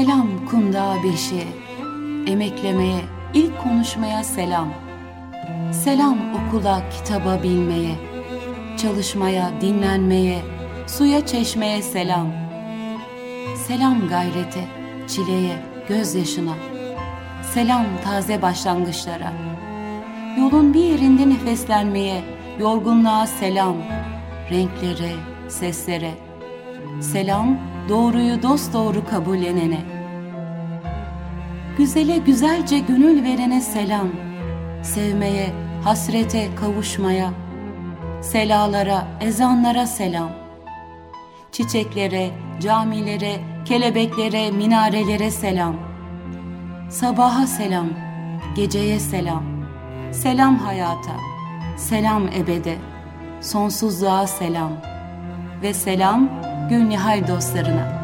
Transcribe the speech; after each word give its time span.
Selam 0.00 0.46
kumdağı 0.50 1.02
beşiğe, 1.02 1.46
emeklemeye, 2.26 3.00
ilk 3.34 3.62
konuşmaya 3.62 4.24
selam. 4.24 4.68
Selam 5.72 6.18
okula, 6.34 6.82
kitaba 6.90 7.42
bilmeye, 7.42 7.94
çalışmaya, 8.76 9.50
dinlenmeye, 9.60 10.42
suya 10.86 11.26
çeşmeye 11.26 11.82
selam. 11.82 12.26
Selam 13.66 14.08
gayrete, 14.08 14.64
çileye, 15.08 15.56
gözyaşına. 15.88 16.54
Selam 17.54 17.84
taze 18.04 18.42
başlangıçlara. 18.42 19.32
Yolun 20.38 20.74
bir 20.74 20.84
yerinde 20.84 21.28
nefeslenmeye, 21.28 22.24
yorgunluğa 22.60 23.26
selam. 23.26 23.76
Renklere, 24.50 25.12
seslere. 25.48 26.10
Selam 27.00 27.69
doğruyu 27.90 28.42
dosdoğru 28.42 29.06
kabullenene. 29.10 29.80
Güzele 31.78 32.16
güzelce 32.18 32.78
gönül 32.78 33.24
verene 33.24 33.60
selam. 33.60 34.08
Sevmeye, 34.82 35.46
hasrete 35.84 36.54
kavuşmaya. 36.54 37.30
Selalara, 38.20 39.08
ezanlara 39.20 39.86
selam. 39.86 40.30
Çiçeklere, 41.52 42.30
camilere, 42.60 43.36
kelebeklere, 43.64 44.50
minarelere 44.50 45.30
selam. 45.30 45.76
Sabaha 46.90 47.46
selam, 47.46 47.88
geceye 48.56 49.00
selam. 49.00 49.42
Selam 50.12 50.58
hayata, 50.58 51.16
selam 51.76 52.28
ebede, 52.28 52.76
sonsuzluğa 53.40 54.26
selam. 54.26 54.72
Ve 55.62 55.74
selam 55.74 56.49
gün 56.70 56.90
nihal 56.90 57.28
dostlarına. 57.28 58.00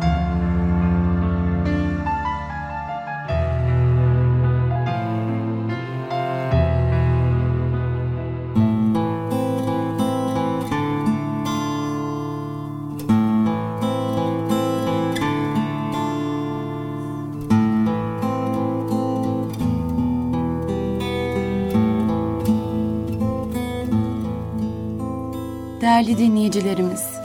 Değerli 25.80 26.18
dinleyicilerimiz, 26.18 27.15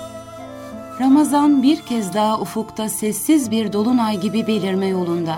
Ramazan 1.22 1.64
bir 1.64 1.82
kez 1.82 2.14
daha 2.14 2.40
ufukta 2.40 2.90
sessiz 2.90 3.52
bir 3.52 3.74
dolunay 3.74 4.20
gibi 4.20 4.48
belirme 4.48 4.88
yolunda. 4.88 5.36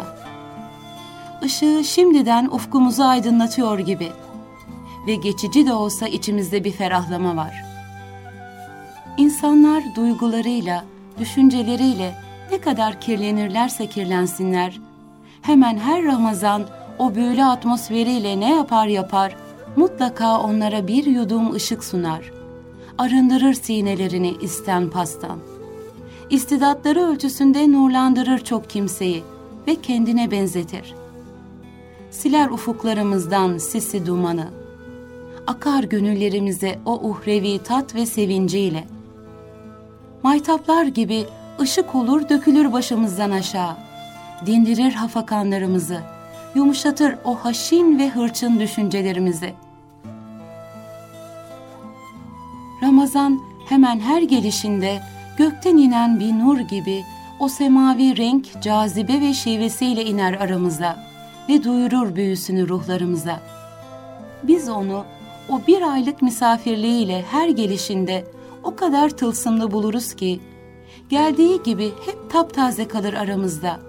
Işığı 1.45 1.83
şimdiden 1.83 2.45
ufkumuzu 2.45 3.03
aydınlatıyor 3.03 3.79
gibi 3.79 4.11
ve 5.07 5.15
geçici 5.15 5.65
de 5.65 5.73
olsa 5.73 6.07
içimizde 6.07 6.63
bir 6.63 6.71
ferahlama 6.71 7.35
var. 7.35 7.65
İnsanlar 9.17 9.83
duygularıyla, 9.95 10.85
düşünceleriyle 11.19 12.15
ne 12.51 12.61
kadar 12.61 13.01
kirlenirlerse 13.01 13.87
kirlensinler, 13.87 14.79
hemen 15.41 15.77
her 15.77 16.03
Ramazan 16.03 16.63
o 16.99 17.15
büyülü 17.15 17.43
atmosferiyle 17.43 18.39
ne 18.39 18.55
yapar 18.55 18.87
yapar, 18.87 19.35
mutlaka 19.75 20.39
onlara 20.39 20.87
bir 20.87 21.05
yudum 21.05 21.53
ışık 21.53 21.83
sunar. 21.83 22.31
Arındırır 22.97 23.53
sinelerini 23.53 24.35
isten 24.41 24.89
pastan.'' 24.89 25.52
İstidatları 26.29 26.99
ölçüsünde 26.99 27.71
nurlandırır 27.71 28.39
çok 28.39 28.69
kimseyi 28.69 29.23
ve 29.67 29.75
kendine 29.75 30.31
benzetir. 30.31 30.95
Siler 32.11 32.49
ufuklarımızdan 32.49 33.57
sisi 33.57 34.05
dumanı, 34.05 34.47
akar 35.47 35.83
gönüllerimize 35.83 36.79
o 36.85 36.99
uhrevi 37.09 37.59
tat 37.63 37.95
ve 37.95 38.05
sevinciyle. 38.05 38.87
Maytaplar 40.23 40.85
gibi 40.85 41.25
ışık 41.59 41.95
olur 41.95 42.29
dökülür 42.29 42.73
başımızdan 42.73 43.31
aşağı, 43.31 43.75
dindirir 44.45 44.93
hafakanlarımızı, 44.93 46.01
yumuşatır 46.55 47.15
o 47.23 47.35
haşin 47.35 47.99
ve 47.99 48.09
hırçın 48.09 48.59
düşüncelerimizi. 48.59 49.53
Ramazan 52.83 53.41
hemen 53.69 53.99
her 53.99 54.21
gelişinde 54.21 55.01
gökten 55.37 55.77
inen 55.77 56.19
bir 56.19 56.33
nur 56.33 56.59
gibi 56.59 57.03
o 57.39 57.47
semavi 57.47 58.17
renk, 58.17 58.61
cazibe 58.61 59.21
ve 59.21 59.33
şivesiyle 59.33 60.05
iner 60.05 60.33
aramıza 60.33 61.05
ve 61.49 61.63
duyurur 61.63 62.15
büyüsünü 62.15 62.69
ruhlarımıza. 62.69 63.39
Biz 64.43 64.69
onu 64.69 65.05
o 65.49 65.61
bir 65.67 65.81
aylık 65.81 66.21
misafirliğiyle 66.21 67.25
her 67.31 67.49
gelişinde 67.49 68.23
o 68.63 68.75
kadar 68.75 69.09
tılsımlı 69.09 69.71
buluruz 69.71 70.13
ki, 70.13 70.39
geldiği 71.09 71.63
gibi 71.63 71.91
hep 72.05 72.29
taptaze 72.31 72.87
kalır 72.87 73.13
aramızda 73.13 73.79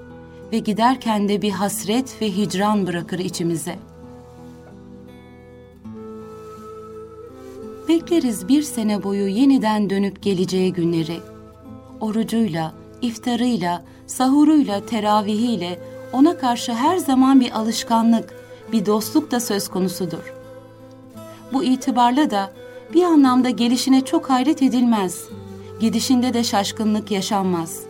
ve 0.53 0.59
giderken 0.59 1.29
de 1.29 1.43
bir 1.43 1.51
hasret 1.51 2.23
ve 2.23 2.37
hicran 2.37 2.87
bırakır 2.87 3.19
içimize. 3.19 3.79
Bekleriz 7.89 8.49
bir 8.49 8.63
sene 8.63 9.03
boyu 9.03 9.29
yeniden 9.29 9.91
dönüp 9.91 10.23
geleceği 10.23 10.73
günleri.'' 10.73 11.34
Orucuyla, 12.05 12.73
iftarıyla, 13.03 13.83
sahuruyla, 14.07 14.87
teravihiyle 14.87 15.79
ona 16.13 16.39
karşı 16.39 16.73
her 16.73 16.97
zaman 16.97 17.41
bir 17.41 17.59
alışkanlık, 17.59 18.35
bir 18.73 18.87
dostluk 18.87 19.31
da 19.31 19.41
söz 19.41 19.69
konusudur. 19.69 20.35
Bu 21.53 21.65
itibarla 21.65 22.31
da 22.31 22.53
bir 22.95 23.03
anlamda 23.03 23.51
gelişine 23.51 24.05
çok 24.05 24.31
hayret 24.31 24.63
edilmez, 24.63 25.29
gidişinde 25.81 26.35
de 26.35 26.45
şaşkınlık 26.45 27.11
yaşanmaz. 27.11 27.81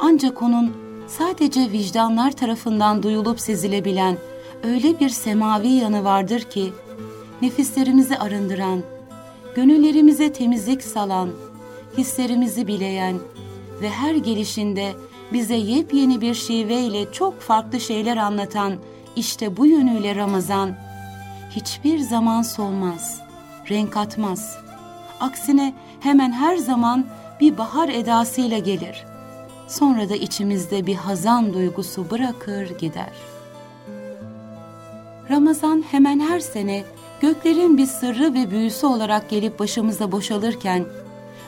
Ancak 0.00 0.42
onun 0.42 0.72
sadece 1.08 1.72
vicdanlar 1.72 2.32
tarafından 2.32 3.02
duyulup 3.02 3.40
sezilebilen 3.40 4.16
öyle 4.62 5.00
bir 5.00 5.08
semavi 5.08 5.68
yanı 5.68 6.04
vardır 6.04 6.40
ki, 6.40 6.72
nefislerimizi 7.42 8.18
arındıran, 8.18 8.82
gönüllerimize 9.54 10.32
temizlik 10.32 10.82
salan, 10.82 11.28
hislerimizi 11.98 12.66
bileyen 12.66 13.16
ve 13.82 13.90
her 13.90 14.14
gelişinde 14.14 14.92
bize 15.32 15.54
yepyeni 15.54 16.20
bir 16.20 16.34
şiveyle 16.34 17.12
çok 17.12 17.40
farklı 17.40 17.80
şeyler 17.80 18.16
anlatan 18.16 18.74
işte 19.16 19.56
bu 19.56 19.66
yönüyle 19.66 20.14
Ramazan 20.14 20.76
hiçbir 21.50 21.98
zaman 21.98 22.42
solmaz, 22.42 23.20
renk 23.70 23.96
atmaz. 23.96 24.58
Aksine 25.20 25.74
hemen 26.00 26.32
her 26.32 26.56
zaman 26.56 27.06
bir 27.40 27.58
bahar 27.58 27.88
edasıyla 27.88 28.58
gelir. 28.58 29.04
Sonra 29.68 30.08
da 30.08 30.14
içimizde 30.14 30.86
bir 30.86 30.94
hazan 30.94 31.54
duygusu 31.54 32.10
bırakır 32.10 32.78
gider. 32.78 33.12
Ramazan 35.30 35.84
hemen 35.90 36.20
her 36.20 36.40
sene 36.40 36.84
göklerin 37.20 37.78
bir 37.78 37.86
sırrı 37.86 38.34
ve 38.34 38.50
büyüsü 38.50 38.86
olarak 38.86 39.30
gelip 39.30 39.58
başımıza 39.58 40.12
boşalırken 40.12 40.84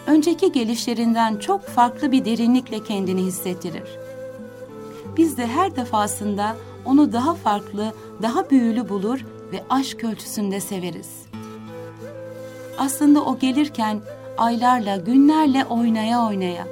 önceki 0.06 0.53
gelişlerinden 0.53 1.37
çok 1.37 1.67
farklı 1.67 2.12
bir 2.12 2.25
derinlikle 2.25 2.84
kendini 2.84 3.22
hissettirir. 3.22 3.99
Biz 5.17 5.37
de 5.37 5.47
her 5.47 5.77
defasında 5.77 6.56
onu 6.84 7.12
daha 7.12 7.34
farklı, 7.34 7.93
daha 8.22 8.50
büyülü 8.50 8.89
bulur 8.89 9.25
ve 9.53 9.65
aşk 9.71 10.05
ölçüsünde 10.05 10.61
severiz. 10.61 11.11
Aslında 12.78 13.25
o 13.25 13.39
gelirken 13.39 14.01
aylarla, 14.39 14.97
günlerle 14.97 15.65
oynaya 15.65 16.27
oynaya, 16.27 16.66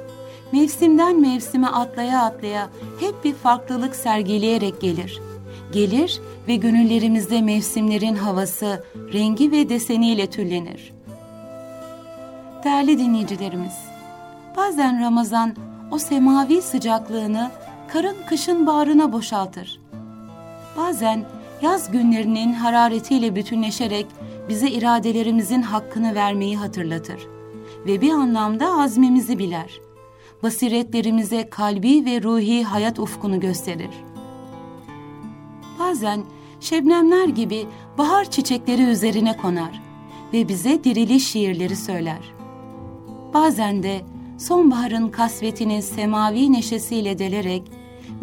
mevsimden 0.51 1.21
mevsime 1.21 1.67
atlaya 1.67 2.21
atlaya 2.21 2.69
hep 2.99 3.23
bir 3.23 3.33
farklılık 3.33 3.95
sergileyerek 3.95 4.81
gelir. 4.81 5.21
Gelir 5.71 6.21
ve 6.47 6.55
gönüllerimizde 6.55 7.41
mevsimlerin 7.41 8.15
havası, 8.15 8.83
rengi 9.13 9.51
ve 9.51 9.69
deseniyle 9.69 10.27
tüllenir. 10.27 10.94
Değerli 12.65 12.99
dinleyicilerimiz, 12.99 13.73
bazen 14.57 15.01
Ramazan 15.01 15.55
o 15.91 15.99
semavi 15.99 16.61
sıcaklığını 16.61 17.51
karın 17.87 18.15
kışın 18.29 18.67
bağrına 18.67 19.13
boşaltır. 19.13 19.81
Bazen 20.77 21.25
yaz 21.61 21.91
günlerinin 21.91 22.53
hararetiyle 22.53 23.35
bütünleşerek 23.35 24.05
bize 24.49 24.69
iradelerimizin 24.69 25.61
hakkını 25.61 26.15
vermeyi 26.15 26.57
hatırlatır 26.57 27.27
ve 27.85 28.01
bir 28.01 28.11
anlamda 28.11 28.67
azmimizi 28.67 29.39
biler. 29.39 29.81
Basiretlerimize 30.43 31.49
kalbi 31.49 32.05
ve 32.05 32.23
ruhi 32.23 32.63
hayat 32.63 32.99
ufkunu 32.99 33.39
gösterir. 33.39 33.91
Bazen 35.79 36.23
şebnemler 36.59 37.27
gibi 37.27 37.65
bahar 37.97 38.31
çiçekleri 38.31 38.83
üzerine 38.83 39.37
konar 39.37 39.81
ve 40.33 40.47
bize 40.47 40.83
diriliş 40.83 41.27
şiirleri 41.31 41.75
söyler 41.75 42.34
bazen 43.35 43.83
de 43.83 44.01
sonbaharın 44.37 45.07
kasvetini 45.07 45.81
semavi 45.81 46.53
neşesiyle 46.53 47.19
delerek 47.19 47.63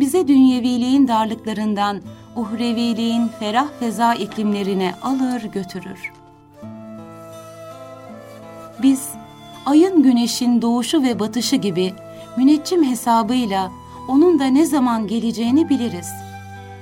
bize 0.01 0.29
dünyeviliğin 0.29 1.09
darlıklarından 1.09 2.01
uhreviliğin 2.37 3.29
ferah 3.29 3.69
feza 3.81 4.15
iklimlerine 4.15 4.95
alır 5.03 5.43
götürür. 5.43 6.13
Biz 8.83 9.09
ayın 9.67 10.03
güneşin 10.03 10.63
doğuşu 10.63 11.03
ve 11.03 11.19
batışı 11.19 11.57
gibi 11.57 11.93
müneccim 12.37 12.85
hesabıyla 12.85 13.71
onun 14.09 14.39
da 14.39 14.47
ne 14.47 14.67
zaman 14.67 15.07
geleceğini 15.07 15.69
biliriz. 15.69 16.09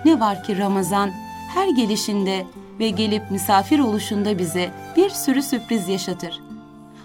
Ne 0.04 0.20
var 0.20 0.44
ki 0.44 0.58
Ramazan 0.58 1.10
her 1.54 1.68
gelişinde 1.68 2.46
ve 2.78 2.88
gelip 2.88 3.30
misafir 3.30 3.78
oluşunda 3.78 4.38
bize 4.38 4.70
bir 4.96 5.10
sürü 5.10 5.42
sürpriz 5.42 5.88
yaşatır. 5.88 6.49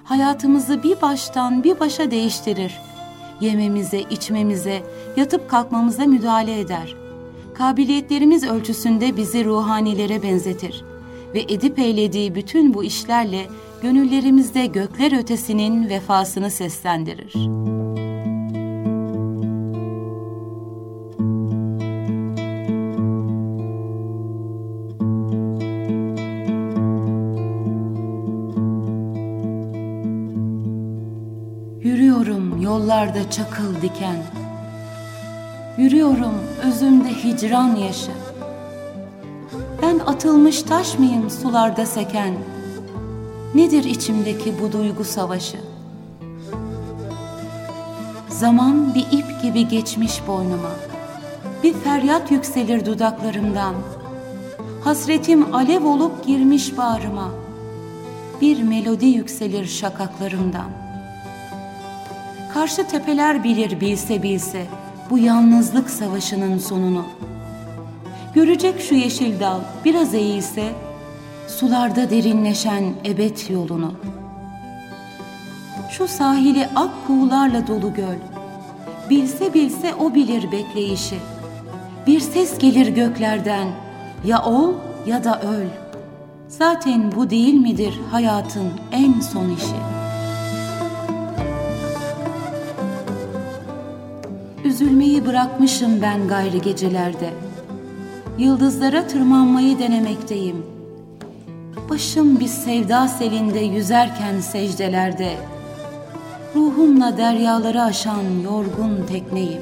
Hayatımızı 0.05 0.83
bir 0.83 1.01
baştan 1.01 1.63
bir 1.63 1.79
başa 1.79 2.11
değiştirir. 2.11 2.81
Yememize, 3.41 3.99
içmemize, 3.99 4.83
yatıp 5.17 5.49
kalkmamıza 5.49 6.05
müdahale 6.05 6.59
eder. 6.59 6.95
Kabiliyetlerimiz 7.53 8.43
ölçüsünde 8.43 9.17
bizi 9.17 9.45
ruhanilere 9.45 10.23
benzetir 10.23 10.83
ve 11.33 11.41
edip 11.41 11.79
eylediği 11.79 12.35
bütün 12.35 12.73
bu 12.73 12.83
işlerle 12.83 13.47
gönüllerimizde 13.81 14.65
gökler 14.65 15.19
ötesinin 15.19 15.89
vefasını 15.89 16.51
seslendirir.'' 16.51 17.64
Yollarda 32.95 33.29
çakıl 33.29 33.81
diken. 33.81 34.17
Yürüyorum 35.77 36.33
özümde 36.63 37.09
hicran 37.09 37.75
yaşı 37.75 38.11
Ben 39.81 39.99
atılmış 39.99 40.63
taş 40.63 40.99
mıyım 40.99 41.29
sularda 41.29 41.85
seken? 41.85 42.33
Nedir 43.55 43.83
içimdeki 43.83 44.53
bu 44.61 44.71
duygu 44.71 45.03
savaşı? 45.03 45.57
Zaman 48.29 48.95
bir 48.95 49.05
ip 49.11 49.41
gibi 49.41 49.67
geçmiş 49.67 50.27
boynuma. 50.27 50.71
Bir 51.63 51.73
feryat 51.73 52.31
yükselir 52.31 52.85
dudaklarımdan. 52.85 53.75
Hasretim 54.83 55.55
alev 55.55 55.85
olup 55.85 56.25
girmiş 56.25 56.77
bağrıma. 56.77 57.31
Bir 58.41 58.63
melodi 58.63 59.05
yükselir 59.05 59.65
şakaklarımdan 59.65 60.84
Karşı 62.55 62.87
tepeler 62.87 63.43
bilir 63.43 63.81
bilse 63.81 64.23
bilse 64.23 64.65
bu 65.09 65.17
yalnızlık 65.17 65.89
savaşının 65.89 66.57
sonunu. 66.57 67.05
Görecek 68.33 68.81
şu 68.81 68.95
yeşil 68.95 69.39
dal 69.39 69.59
biraz 69.85 70.13
eğilse 70.13 70.63
sularda 71.47 72.09
derinleşen 72.09 72.83
ebed 73.05 73.37
yolunu. 73.49 73.93
Şu 75.91 76.07
sahili 76.07 76.67
ak 76.75 76.89
kuğularla 77.07 77.67
dolu 77.67 77.93
göl. 77.93 78.17
Bilse 79.09 79.53
bilse 79.53 79.93
o 79.95 80.15
bilir 80.15 80.51
bekleyişi. 80.51 81.17
Bir 82.07 82.19
ses 82.19 82.57
gelir 82.57 82.87
göklerden 82.87 83.67
ya 84.25 84.43
ol 84.43 84.73
ya 85.07 85.23
da 85.23 85.41
öl. 85.41 85.67
Zaten 86.47 87.11
bu 87.15 87.29
değil 87.29 87.53
midir 87.53 87.99
hayatın 88.11 88.71
en 88.91 89.19
son 89.21 89.49
işi?'' 89.49 89.94
Bırakmışım 95.25 96.01
ben 96.01 96.27
gayrı 96.27 96.57
gecelerde. 96.57 97.33
Yıldızlara 98.37 99.07
tırmanmayı 99.07 99.79
denemekteyim. 99.79 100.65
Başım 101.89 102.39
bir 102.39 102.47
sevda 102.47 103.07
selinde 103.07 103.59
yüzerken 103.59 104.39
secdelerde. 104.39 105.33
Ruhumla 106.55 107.17
deryaları 107.17 107.81
aşan 107.81 108.23
yorgun 108.43 109.05
tekneyim. 109.09 109.61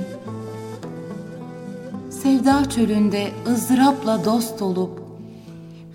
Sevda 2.09 2.69
çölünde 2.69 3.27
ızdırapla 3.47 4.25
dost 4.25 4.61
olup, 4.61 5.03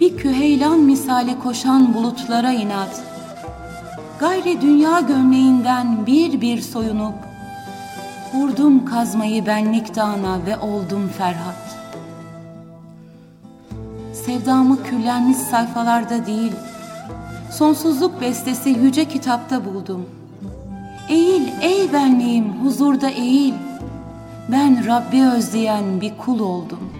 bir 0.00 0.16
küheylan 0.16 0.80
misali 0.80 1.38
koşan 1.38 1.94
bulutlara 1.94 2.52
inat, 2.52 3.02
gayri 4.20 4.60
dünya 4.60 5.00
gömleğinden 5.00 6.06
bir 6.06 6.40
bir 6.40 6.60
soyunup, 6.60 7.14
Vurdum 8.34 8.84
kazmayı 8.84 9.46
benlik 9.46 9.96
dağına 9.96 10.46
ve 10.46 10.58
oldum 10.58 11.10
Ferhat. 11.18 11.78
Sevdamı 14.12 14.82
küllenmiş 14.82 15.36
sayfalarda 15.36 16.26
değil, 16.26 16.52
sonsuzluk 17.50 18.20
bestesi 18.20 18.70
yüce 18.70 19.04
kitapta 19.04 19.64
buldum. 19.64 20.06
Eğil 21.08 21.48
ey 21.60 21.92
benliğim 21.92 22.64
huzurda 22.64 23.08
eğil, 23.08 23.54
ben 24.52 24.86
Rabbi 24.86 25.22
özleyen 25.22 26.00
bir 26.00 26.16
kul 26.18 26.40
oldum. 26.40 26.92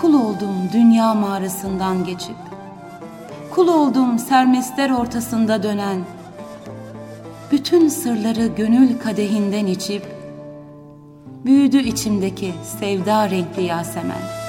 Kul 0.00 0.14
oldum 0.14 0.54
dünya 0.72 1.14
mağarasından 1.14 2.04
geçip, 2.04 2.36
kul 3.50 3.68
oldum 3.68 4.18
sermestler 4.18 4.90
ortasında 4.90 5.62
dönen, 5.62 6.00
bütün 7.52 7.88
sırları 7.88 8.46
gönül 8.46 8.98
kadehinden 8.98 9.66
içip, 9.66 10.02
büyüdü 11.44 11.78
içimdeki 11.78 12.52
sevda 12.80 13.30
renkli 13.30 13.62
Yasemen.'' 13.62 14.45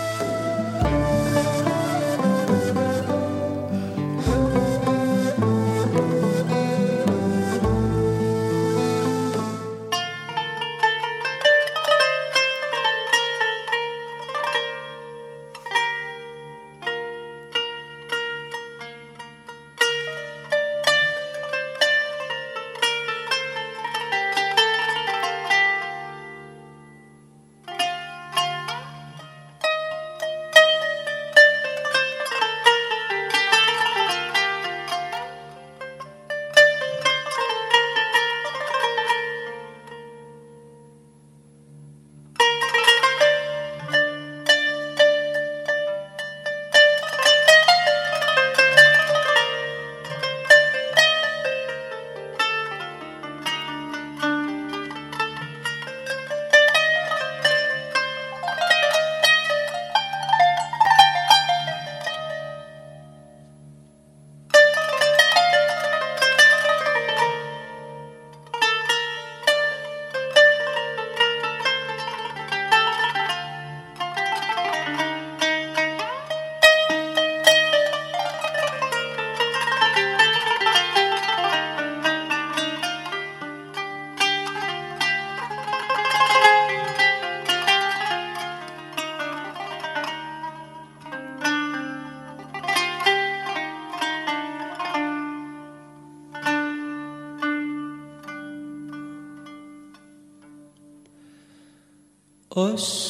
Aşkın 102.58 103.07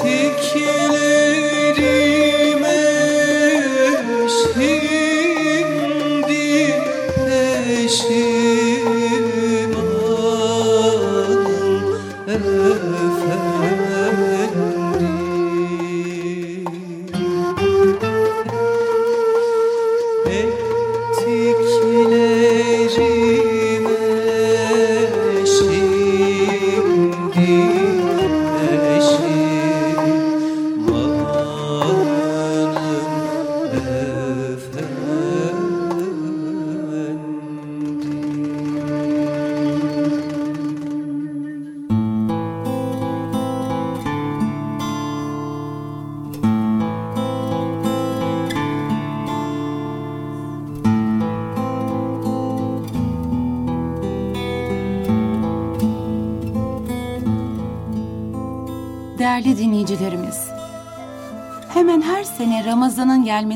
Değerli 0.00 1.51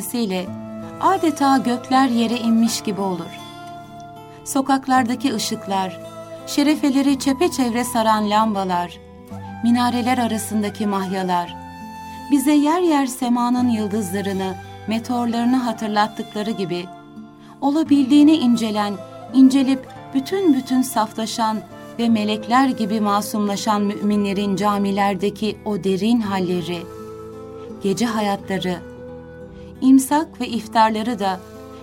Gelmesiyle 0.06 0.46
adeta 1.00 1.58
gökler 1.58 2.08
yere 2.08 2.36
inmiş 2.36 2.80
gibi 2.80 3.00
olur. 3.00 3.40
Sokaklardaki 4.44 5.34
ışıklar, 5.34 6.00
şerefeleri 6.46 7.18
çepeçevre 7.18 7.84
saran 7.84 8.30
lambalar, 8.30 9.00
minareler 9.64 10.18
arasındaki 10.18 10.86
mahyalar, 10.86 11.56
bize 12.30 12.52
yer 12.52 12.80
yer 12.80 13.06
semanın 13.06 13.68
yıldızlarını, 13.68 14.54
meteorlarını 14.88 15.56
hatırlattıkları 15.56 16.50
gibi, 16.50 16.86
olabildiğine 17.60 18.34
incelen, 18.34 18.94
incelip 19.34 19.88
bütün 20.14 20.54
bütün 20.54 20.82
saflaşan 20.82 21.58
ve 21.98 22.08
melekler 22.08 22.68
gibi 22.68 23.00
masumlaşan 23.00 23.82
müminlerin 23.82 24.56
camilerdeki 24.56 25.58
o 25.64 25.84
derin 25.84 26.20
halleri, 26.20 26.82
gece 27.82 28.06
hayatları, 28.06 28.95
imsak 29.80 30.40
ve 30.40 30.48
iftarları 30.48 31.18
da 31.18 31.40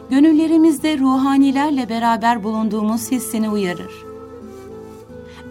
gönüllerimizde 0.09 0.97
ruhanilerle 0.97 1.89
beraber 1.89 2.43
bulunduğumuz 2.43 3.11
hissini 3.11 3.49
uyarır. 3.49 4.05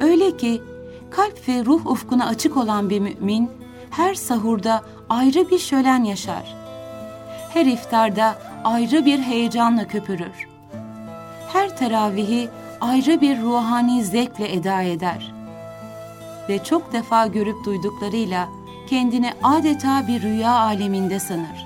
Öyle 0.01 0.37
ki 0.37 0.63
kalp 1.11 1.49
ve 1.49 1.65
ruh 1.65 1.87
ufkuna 1.87 2.27
açık 2.27 2.57
olan 2.57 2.91
bir 2.91 3.01
mümin 3.01 3.51
her 3.91 4.15
sahurda 4.15 4.83
ayrı 5.09 5.51
bir 5.51 5.59
şölen 5.59 6.05
yaşar. 6.05 6.57
Her 7.55 7.67
iftarda 7.67 8.39
ayrı 8.65 9.05
bir 9.05 9.19
heyecanla 9.19 9.89
köpürür. 9.89 10.49
Her 11.53 11.77
teravihi 11.77 12.49
ayrı 12.81 13.21
bir 13.21 13.43
ruhani 13.43 14.05
zevkle 14.05 14.53
eda 14.53 14.83
eder. 14.83 15.35
Ve 16.49 16.65
çok 16.65 16.93
defa 16.93 17.27
görüp 17.27 17.65
duyduklarıyla 17.65 18.49
kendini 18.91 19.33
adeta 19.43 20.07
bir 20.09 20.23
rüya 20.23 20.53
aleminde 20.53 21.21
sanır. 21.21 21.62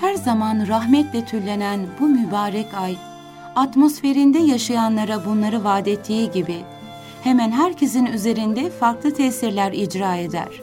Her 0.00 0.14
zaman 0.14 0.68
rahmetle 0.68 1.24
tüllenen 1.24 1.80
bu 2.00 2.06
mübarek 2.06 2.74
ay, 2.74 2.96
atmosferinde 3.56 4.38
yaşayanlara 4.38 5.24
bunları 5.24 5.64
vaat 5.64 5.88
ettiği 5.88 6.30
gibi, 6.30 6.64
hemen 7.22 7.50
herkesin 7.50 8.06
üzerinde 8.06 8.70
farklı 8.70 9.14
tesirler 9.14 9.72
icra 9.72 10.16
eder. 10.16 10.62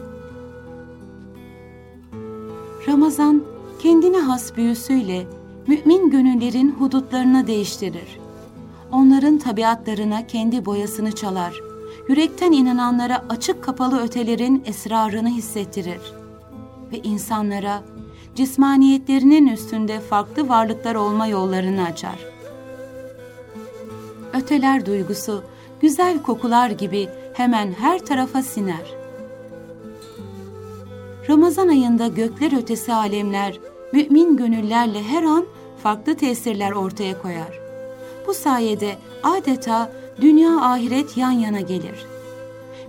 Ramazan, 2.87 3.43
kendine 3.79 4.19
has 4.19 4.55
büyüsüyle 4.57 5.23
mümin 5.67 6.09
gönüllerin 6.09 6.71
hudutlarını 6.71 7.47
değiştirir 7.47 8.23
onların 8.93 9.37
tabiatlarına 9.37 10.27
kendi 10.27 10.65
boyasını 10.65 11.11
çalar. 11.11 11.53
Yürekten 12.09 12.51
inananlara 12.51 13.25
açık 13.29 13.63
kapalı 13.63 14.03
ötelerin 14.03 14.63
esrarını 14.65 15.29
hissettirir. 15.29 16.01
Ve 16.91 16.99
insanlara 16.99 17.83
cismaniyetlerinin 18.35 19.47
üstünde 19.47 19.99
farklı 19.99 20.49
varlıklar 20.49 20.95
olma 20.95 21.27
yollarını 21.27 21.83
açar. 21.83 22.19
Öteler 24.33 24.85
duygusu 24.85 25.43
güzel 25.81 26.21
kokular 26.21 26.69
gibi 26.69 27.09
hemen 27.33 27.71
her 27.71 28.05
tarafa 28.05 28.41
siner. 28.41 28.93
Ramazan 31.29 31.67
ayında 31.67 32.07
gökler 32.07 32.57
ötesi 32.57 32.93
alemler, 32.93 33.59
mümin 33.93 34.37
gönüllerle 34.37 35.03
her 35.03 35.23
an 35.23 35.45
farklı 35.83 36.15
tesirler 36.15 36.71
ortaya 36.71 37.21
koyar. 37.21 37.59
Bu 38.27 38.33
sayede 38.33 38.95
adeta 39.23 39.91
dünya 40.21 40.61
ahiret 40.61 41.17
yan 41.17 41.31
yana 41.31 41.61
gelir. 41.61 42.05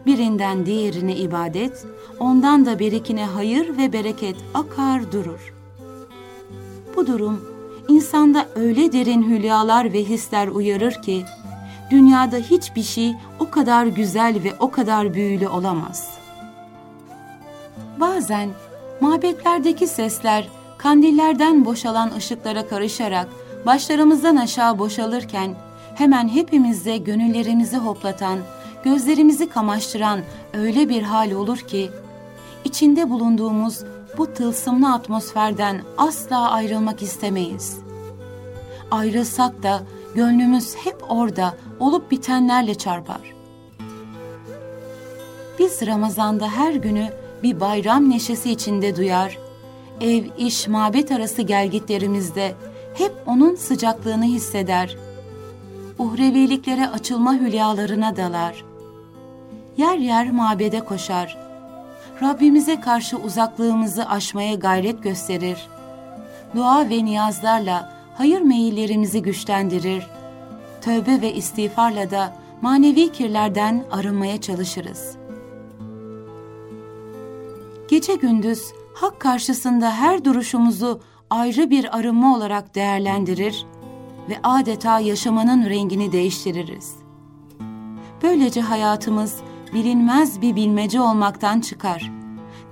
Birinden 0.06 0.66
diğerine 0.66 1.16
ibadet, 1.16 1.86
ondan 2.20 2.66
da 2.66 2.78
berikine 2.78 3.26
hayır 3.26 3.78
ve 3.78 3.92
bereket 3.92 4.36
akar 4.54 5.12
durur. 5.12 5.54
Bu 6.96 7.06
durum 7.06 7.40
insanda 7.88 8.46
öyle 8.54 8.92
derin 8.92 9.22
hülyalar 9.22 9.92
ve 9.92 10.04
hisler 10.04 10.48
uyarır 10.48 11.02
ki, 11.02 11.24
dünyada 11.90 12.36
hiçbir 12.36 12.82
şey 12.82 13.14
o 13.38 13.50
kadar 13.50 13.86
güzel 13.86 14.42
ve 14.44 14.54
o 14.58 14.70
kadar 14.70 15.14
büyülü 15.14 15.48
olamaz. 15.48 16.10
Bazen 18.00 18.48
mabetlerdeki 19.00 19.86
sesler 19.86 20.48
kandillerden 20.78 21.64
boşalan 21.64 22.10
ışıklara 22.16 22.68
karışarak 22.68 23.28
başlarımızdan 23.66 24.36
aşağı 24.36 24.78
boşalırken 24.78 25.54
hemen 25.94 26.28
hepimizde 26.28 26.96
gönüllerimizi 26.96 27.76
hoplatan, 27.76 28.38
gözlerimizi 28.84 29.48
kamaştıran 29.48 30.20
öyle 30.52 30.88
bir 30.88 31.02
hal 31.02 31.30
olur 31.30 31.58
ki 31.58 31.90
içinde 32.64 33.10
bulunduğumuz 33.10 33.84
bu 34.18 34.32
tılsımlı 34.34 34.92
atmosferden 34.92 35.82
asla 35.98 36.50
ayrılmak 36.50 37.02
istemeyiz. 37.02 37.78
Ayrılsak 38.90 39.62
da 39.62 39.82
gönlümüz 40.14 40.76
hep 40.76 40.96
orada 41.08 41.54
olup 41.80 42.10
bitenlerle 42.10 42.74
çarpar. 42.74 43.34
Biz 45.58 45.86
Ramazan'da 45.86 46.48
her 46.48 46.74
günü 46.74 47.08
bir 47.42 47.60
bayram 47.60 48.10
neşesi 48.10 48.50
içinde 48.50 48.96
duyar, 48.96 49.38
ev, 50.00 50.24
iş, 50.38 50.68
mabet 50.68 51.12
arası 51.12 51.42
gelgitlerimizde 51.42 52.54
hep 52.94 53.12
onun 53.26 53.54
sıcaklığını 53.54 54.24
hisseder. 54.24 54.96
Uhreviliklere 55.98 56.88
açılma 56.88 57.34
hülyalarına 57.34 58.16
dalar. 58.16 58.64
Yer 59.76 59.98
yer 59.98 60.30
mabede 60.30 60.80
koşar. 60.80 61.43
Rabbimize 62.24 62.80
karşı 62.80 63.16
uzaklığımızı 63.16 64.08
aşmaya 64.08 64.54
gayret 64.54 65.02
gösterir. 65.02 65.68
Dua 66.54 66.88
ve 66.88 67.04
niyazlarla 67.04 67.92
hayır 68.14 68.40
meyillerimizi 68.40 69.22
güçlendirir. 69.22 70.06
Tövbe 70.80 71.20
ve 71.20 71.34
istiğfarla 71.34 72.10
da 72.10 72.36
manevi 72.62 73.12
kirlerden 73.12 73.84
arınmaya 73.90 74.40
çalışırız. 74.40 75.16
Gece 77.88 78.14
gündüz 78.14 78.62
hak 78.94 79.20
karşısında 79.20 79.90
her 79.90 80.24
duruşumuzu 80.24 81.00
ayrı 81.30 81.70
bir 81.70 81.98
arınma 81.98 82.36
olarak 82.36 82.74
değerlendirir 82.74 83.66
ve 84.28 84.36
adeta 84.42 85.00
yaşamanın 85.00 85.64
rengini 85.68 86.12
değiştiririz. 86.12 86.96
Böylece 88.22 88.60
hayatımız 88.60 89.36
bilinmez 89.74 90.42
bir 90.42 90.56
bilmece 90.56 91.00
olmaktan 91.00 91.60
çıkar. 91.60 92.12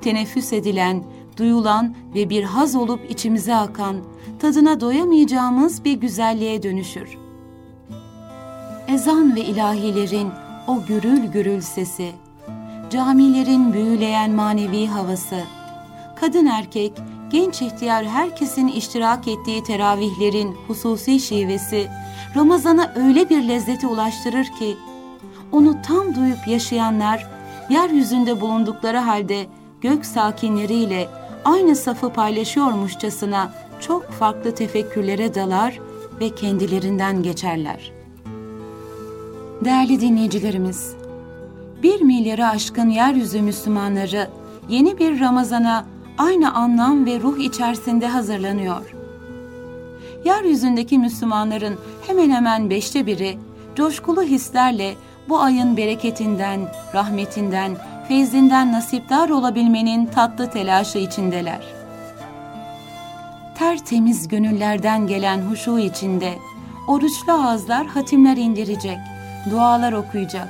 Teneffüs 0.00 0.52
edilen, 0.52 1.04
duyulan 1.36 1.94
ve 2.14 2.30
bir 2.30 2.44
haz 2.44 2.76
olup 2.76 3.10
içimize 3.10 3.54
akan, 3.54 3.96
tadına 4.38 4.80
doyamayacağımız 4.80 5.84
bir 5.84 5.92
güzelliğe 5.92 6.62
dönüşür. 6.62 7.18
Ezan 8.88 9.36
ve 9.36 9.40
ilahilerin 9.40 10.28
o 10.68 10.86
gürül 10.88 11.24
gürül 11.26 11.60
sesi, 11.60 12.12
camilerin 12.90 13.72
büyüleyen 13.72 14.30
manevi 14.30 14.86
havası, 14.86 15.40
kadın 16.20 16.46
erkek, 16.46 16.92
genç 17.30 17.62
ihtiyar 17.62 18.06
herkesin 18.06 18.68
iştirak 18.68 19.28
ettiği 19.28 19.64
teravihlerin 19.64 20.56
hususi 20.68 21.20
şivesi, 21.20 21.88
Ramazan'a 22.36 22.92
öyle 22.96 23.28
bir 23.30 23.48
lezzeti 23.48 23.86
ulaştırır 23.86 24.44
ki, 24.44 24.76
onu 25.52 25.82
tam 25.82 26.14
duyup 26.14 26.48
yaşayanlar, 26.48 27.26
yeryüzünde 27.70 28.40
bulundukları 28.40 28.98
halde 28.98 29.46
gök 29.80 30.06
sakinleriyle 30.06 31.08
aynı 31.44 31.76
safı 31.76 32.12
paylaşıyormuşçasına 32.12 33.52
çok 33.80 34.10
farklı 34.10 34.54
tefekkürlere 34.54 35.34
dalar 35.34 35.80
ve 36.20 36.30
kendilerinden 36.30 37.22
geçerler. 37.22 37.92
Değerli 39.64 40.00
dinleyicilerimiz, 40.00 40.94
bir 41.82 42.00
milyarı 42.00 42.46
aşkın 42.46 42.88
yeryüzü 42.88 43.42
Müslümanları 43.42 44.28
yeni 44.68 44.98
bir 44.98 45.20
Ramazan'a 45.20 45.86
aynı 46.18 46.54
anlam 46.54 47.06
ve 47.06 47.20
ruh 47.20 47.38
içerisinde 47.38 48.06
hazırlanıyor. 48.08 48.94
Yeryüzündeki 50.24 50.98
Müslümanların 50.98 51.78
hemen 52.06 52.30
hemen 52.30 52.70
beşte 52.70 53.06
biri 53.06 53.38
coşkulu 53.74 54.22
hislerle 54.22 54.94
bu 55.28 55.40
ayın 55.40 55.76
bereketinden, 55.76 56.60
rahmetinden, 56.94 57.76
feyzinden 58.08 58.72
nasipdar 58.72 59.28
olabilmenin 59.28 60.06
tatlı 60.06 60.50
telaşı 60.50 60.98
içindeler. 60.98 61.60
Tertemiz 63.58 64.28
gönüllerden 64.28 65.06
gelen 65.06 65.38
huşu 65.38 65.78
içinde 65.78 66.34
oruçlu 66.88 67.32
ağızlar 67.32 67.86
hatimler 67.86 68.36
indirecek, 68.36 68.98
dualar 69.50 69.92
okuyacak. 69.92 70.48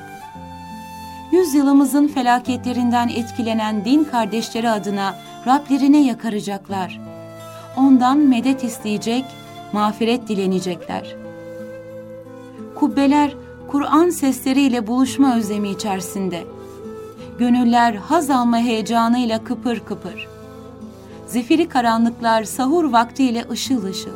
Yüzyılımızın 1.33 2.09
felaketlerinden 2.09 3.09
etkilenen 3.09 3.85
din 3.85 4.05
kardeşleri 4.05 4.71
adına 4.71 5.15
Rablerine 5.47 6.05
yakaracaklar. 6.05 7.01
Ondan 7.77 8.19
medet 8.19 8.65
isteyecek, 8.65 9.25
mağfiret 9.73 10.29
dilenecekler. 10.29 11.17
Kubbeler 12.75 13.35
Kur'an 13.73 14.11
sesleriyle 14.11 14.87
buluşma 14.87 15.37
özlemi 15.37 15.71
içerisinde. 15.71 16.45
Gönüller 17.39 17.95
haz 17.95 18.31
alma 18.31 18.59
heyecanıyla 18.59 19.45
kıpır 19.45 19.81
kıpır. 19.81 20.29
Zifiri 21.27 21.69
karanlıklar 21.69 22.45
sahur 22.45 22.93
vaktiyle 22.93 23.45
ışıl 23.51 23.85
ışıl. 23.85 24.11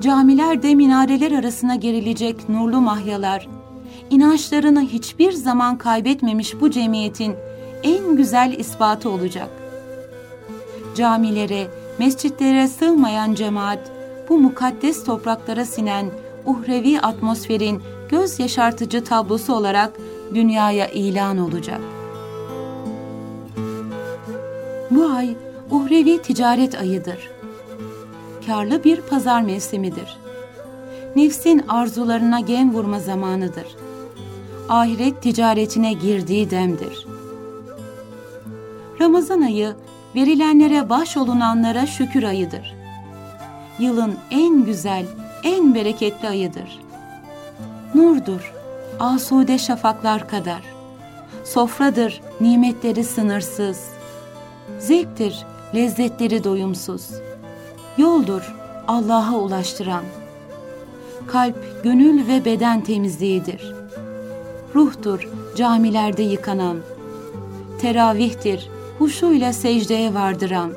Camilerde 0.00 0.74
minareler 0.74 1.32
arasına 1.32 1.74
gerilecek 1.74 2.48
nurlu 2.48 2.80
mahyalar, 2.80 3.48
inançlarını 4.10 4.80
hiçbir 4.80 5.32
zaman 5.32 5.78
kaybetmemiş 5.78 6.60
bu 6.60 6.70
cemiyetin 6.70 7.34
en 7.82 8.16
güzel 8.16 8.54
ispatı 8.58 9.10
olacak. 9.10 9.50
Camilere, 10.96 11.66
mescitlere 11.98 12.68
sığmayan 12.68 13.34
cemaat, 13.34 13.92
bu 14.28 14.38
mukaddes 14.38 15.04
topraklara 15.04 15.64
sinen 15.64 16.06
uhrevi 16.46 17.00
atmosferin 17.00 17.82
göz 18.08 18.40
yaşartıcı 18.40 19.04
tablosu 19.04 19.54
olarak 19.54 19.92
dünyaya 20.34 20.86
ilan 20.88 21.38
olacak. 21.38 21.80
Bu 24.90 25.04
ay 25.04 25.36
uhrevi 25.70 26.22
ticaret 26.22 26.74
ayıdır. 26.74 27.30
Karlı 28.46 28.84
bir 28.84 29.00
pazar 29.00 29.42
mevsimidir. 29.42 30.16
Nefsin 31.16 31.64
arzularına 31.68 32.40
gem 32.40 32.74
vurma 32.74 33.00
zamanıdır. 33.00 33.66
Ahiret 34.68 35.22
ticaretine 35.22 35.92
girdiği 35.92 36.50
demdir. 36.50 37.06
Ramazan 39.00 39.40
ayı 39.40 39.74
verilenlere 40.14 40.90
başolunanlara 40.90 41.86
şükür 41.86 42.22
ayıdır. 42.22 42.74
Yılın 43.78 44.14
en 44.30 44.64
güzel, 44.64 45.06
en 45.42 45.74
bereketli 45.74 46.28
ayıdır. 46.28 46.80
Nurdur, 47.94 48.52
asude 49.00 49.58
şafaklar 49.58 50.28
kadar. 50.28 50.62
Sofradır, 51.44 52.20
nimetleri 52.40 53.04
sınırsız. 53.04 53.88
Zevktir, 54.78 55.46
lezzetleri 55.74 56.44
doyumsuz. 56.44 57.10
Yoldur, 57.98 58.54
Allah'a 58.88 59.34
ulaştıran. 59.34 60.04
Kalp, 61.26 61.84
gönül 61.84 62.28
ve 62.28 62.44
beden 62.44 62.80
temizliğidir. 62.80 63.74
Ruhtur, 64.74 65.28
camilerde 65.56 66.22
yıkanan. 66.22 66.76
Teravihtir, 67.80 68.70
huşuyla 68.98 69.52
secdeye 69.52 70.14
vardıran. 70.14 70.72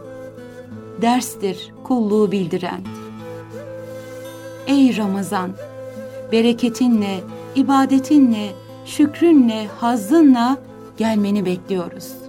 Derstir, 1.02 1.74
kulluğu 1.84 2.32
bildiren.'' 2.32 3.05
Ey 4.68 4.98
Ramazan! 4.98 5.52
Bereketinle, 6.32 7.20
ibadetinle, 7.56 8.50
şükrünle, 8.86 9.68
hazzınla 9.80 10.58
gelmeni 10.98 11.46
bekliyoruz.'' 11.46 12.25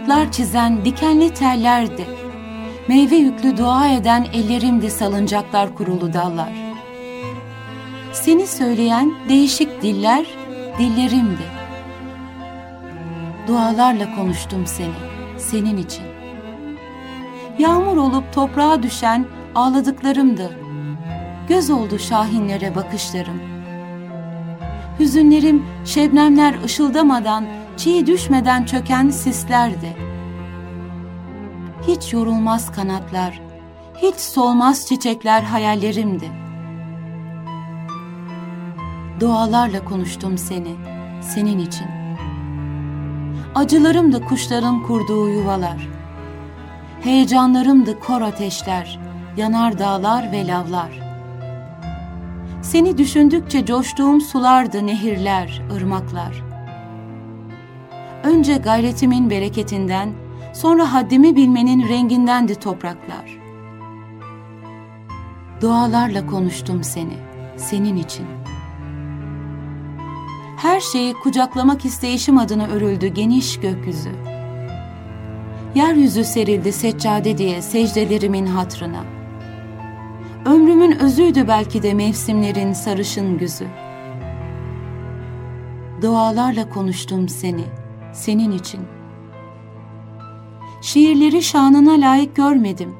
Ülke 0.00 0.12
hudutlar 0.12 0.32
çizen 0.32 0.84
dikenli 0.84 1.34
tellerdi. 1.34 2.06
Meyve 2.88 3.16
yüklü 3.16 3.56
dua 3.56 3.88
eden 3.88 4.26
ellerimdi 4.32 4.90
salıncaklar 4.90 5.74
kurulu 5.74 6.12
dallar. 6.12 6.52
Seni 8.12 8.46
söyleyen 8.46 9.12
değişik 9.28 9.82
diller, 9.82 10.26
dillerimdi. 10.78 11.44
Dualarla 13.48 14.14
konuştum 14.16 14.66
seni, 14.66 14.94
senin 15.38 15.76
için. 15.76 16.04
Yağmur 17.58 17.96
olup 17.96 18.32
toprağa 18.32 18.82
düşen 18.82 19.26
ağladıklarımdı. 19.54 20.50
Göz 21.48 21.70
oldu 21.70 21.98
şahinlere 21.98 22.74
bakışlarım. 22.74 23.40
Hüzünlerim 24.98 25.62
şebnemler 25.84 26.54
ışıldamadan, 26.64 27.44
çiğ 27.76 28.06
düşmeden 28.06 28.64
çöken 28.64 29.10
sislerdi. 29.10 29.96
Hiç 31.86 32.12
yorulmaz 32.12 32.72
kanatlar, 32.72 33.40
hiç 33.96 34.14
solmaz 34.14 34.86
çiçekler 34.86 35.42
hayallerimdi. 35.42 36.30
Dualarla 39.20 39.84
konuştum 39.84 40.38
seni, 40.38 40.76
senin 41.20 41.58
için. 41.58 41.86
Acılarımdı 43.54 44.24
kuşların 44.24 44.82
kurduğu 44.82 45.28
yuvalar. 45.28 45.88
Heyecanlarımdı 47.00 48.00
kor 48.00 48.22
ateşler, 48.22 48.98
yanar 49.36 49.78
dağlar 49.78 50.32
ve 50.32 50.46
lavlar. 50.46 51.00
Seni 52.62 52.98
düşündükçe 52.98 53.66
coştuğum 53.66 54.20
sulardı 54.20 54.86
nehirler, 54.86 55.62
ırmaklar. 55.76 56.49
Önce 58.24 58.56
gayretimin 58.56 59.30
bereketinden, 59.30 60.12
sonra 60.54 60.92
haddimi 60.92 61.36
bilmenin 61.36 61.88
rengindendi 61.88 62.54
topraklar. 62.54 63.40
Dualarla 65.60 66.26
konuştum 66.26 66.84
seni, 66.84 67.16
senin 67.56 67.96
için. 67.96 68.26
Her 70.56 70.80
şeyi 70.80 71.14
kucaklamak 71.14 71.84
isteyişim 71.84 72.38
adına 72.38 72.66
örüldü 72.66 73.06
geniş 73.06 73.60
gökyüzü. 73.60 74.10
Yeryüzü 75.74 76.24
serildi 76.24 76.72
seccade 76.72 77.38
diye 77.38 77.62
secdelerimin 77.62 78.46
hatrına. 78.46 79.04
Ömrümün 80.46 80.98
özüydü 80.98 81.48
belki 81.48 81.82
de 81.82 81.94
mevsimlerin 81.94 82.72
sarışın 82.72 83.38
güzü. 83.38 83.66
Dualarla 86.02 86.68
konuştum 86.68 87.28
seni, 87.28 87.64
senin 88.12 88.52
için. 88.52 88.80
Şiirleri 90.82 91.42
şanına 91.42 91.92
layık 91.92 92.36
görmedim. 92.36 92.94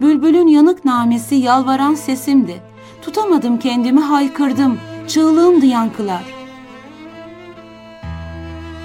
Bülbülün 0.00 0.46
yanık 0.46 0.84
namesi 0.84 1.34
yalvaran 1.34 1.94
sesimdi. 1.94 2.62
Tutamadım 3.02 3.58
kendimi 3.58 4.00
haykırdım, 4.00 4.78
çığlığımdı 5.08 5.66
yankılar. 5.66 6.24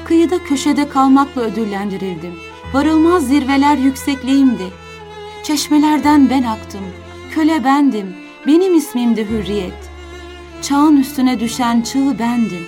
Kıyıda 0.05 0.43
köşede 0.43 0.89
kalmakla 0.89 1.41
ödüllendirildim. 1.41 2.33
Varılmaz 2.73 3.27
zirveler 3.27 3.77
yüksekliğimdi. 3.77 4.63
Çeşmelerden 5.43 6.29
ben 6.29 6.43
aktım, 6.43 6.83
köle 7.31 7.63
bendim, 7.63 8.15
benim 8.47 8.75
ismimdi 8.75 9.29
hürriyet. 9.29 9.89
Çağın 10.61 10.97
üstüne 10.97 11.39
düşen 11.39 11.81
çığ 11.81 12.19
bendim. 12.19 12.67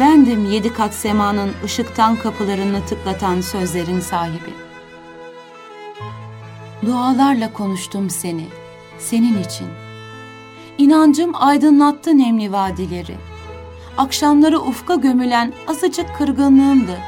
Bendim 0.00 0.44
yedi 0.52 0.72
kat 0.72 0.94
semanın 0.94 1.52
ışıktan 1.64 2.16
kapılarını 2.16 2.86
tıklatan 2.86 3.40
sözlerin 3.40 4.00
sahibi. 4.00 4.54
Dualarla 6.86 7.52
konuştum 7.52 8.10
seni, 8.10 8.46
senin 8.98 9.42
için. 9.42 9.66
İnancım 10.78 11.32
aydınlattı 11.34 12.18
nemli 12.18 12.52
vadileri. 12.52 13.14
Akşamları 13.98 14.60
ufka 14.60 14.94
gömülen 14.94 15.52
azıcık 15.68 16.16
kırgınlığımdı. 16.18 16.98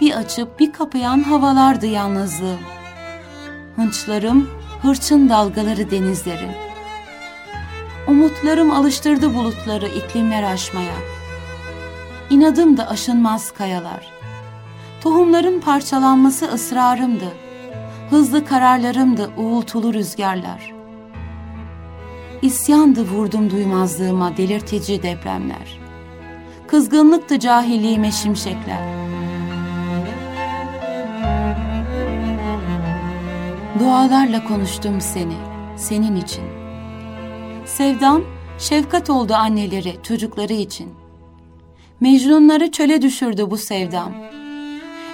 Bir 0.00 0.12
açıp 0.12 0.60
bir 0.60 0.72
kapayan 0.72 1.22
havalardı 1.22 1.86
yalnızlığım. 1.86 2.60
Hınçlarım 3.76 4.50
hırçın 4.82 5.28
dalgaları 5.28 5.90
denizlerin. 5.90 6.52
Umutlarım 8.08 8.70
alıştırdı 8.70 9.34
bulutları 9.34 9.86
iklimler 9.88 10.42
aşmaya. 10.42 11.13
İnadım 12.30 12.76
da 12.76 12.88
aşınmaz 12.88 13.50
kayalar. 13.50 14.12
Tohumların 15.00 15.60
parçalanması 15.60 16.46
ısrarımdı. 16.46 17.32
Hızlı 18.10 18.44
kararlarımdı 18.44 19.30
uğultulu 19.36 19.94
rüzgarlar. 19.94 20.72
İsyandı 22.42 23.02
vurdum 23.02 23.50
duymazlığıma 23.50 24.36
delirtici 24.36 25.02
depremler. 25.02 25.78
Kızgınlıktı 26.66 27.38
cahilliğime 27.38 28.12
şimşekler. 28.12 28.94
Dualarla 33.80 34.44
konuştum 34.44 35.00
seni, 35.00 35.36
senin 35.76 36.16
için. 36.16 36.44
Sevdam, 37.64 38.22
şefkat 38.58 39.10
oldu 39.10 39.34
anneleri, 39.34 39.96
çocukları 40.02 40.52
için. 40.52 41.03
Mecnunları 42.00 42.70
çöle 42.70 43.02
düşürdü 43.02 43.50
bu 43.50 43.56
sevdam. 43.56 44.12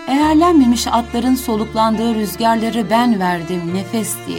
Eğerlenmemiş 0.08 0.86
atların 0.86 1.34
soluklandığı 1.34 2.14
rüzgarları 2.14 2.90
ben 2.90 3.20
verdim 3.20 3.74
nefes 3.74 4.16
diye. 4.26 4.38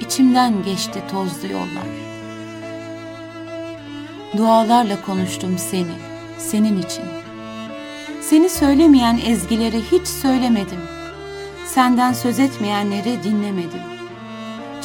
İçimden 0.00 0.62
geçti 0.64 1.02
tozlu 1.10 1.52
yollar. 1.52 1.88
Dualarla 4.36 5.02
konuştum 5.02 5.58
seni, 5.58 5.94
senin 6.38 6.82
için. 6.82 7.04
Seni 8.20 8.48
söylemeyen 8.48 9.20
ezgileri 9.26 9.82
hiç 9.92 10.06
söylemedim. 10.06 10.80
Senden 11.66 12.12
söz 12.12 12.38
etmeyenleri 12.38 13.22
dinlemedim. 13.24 13.82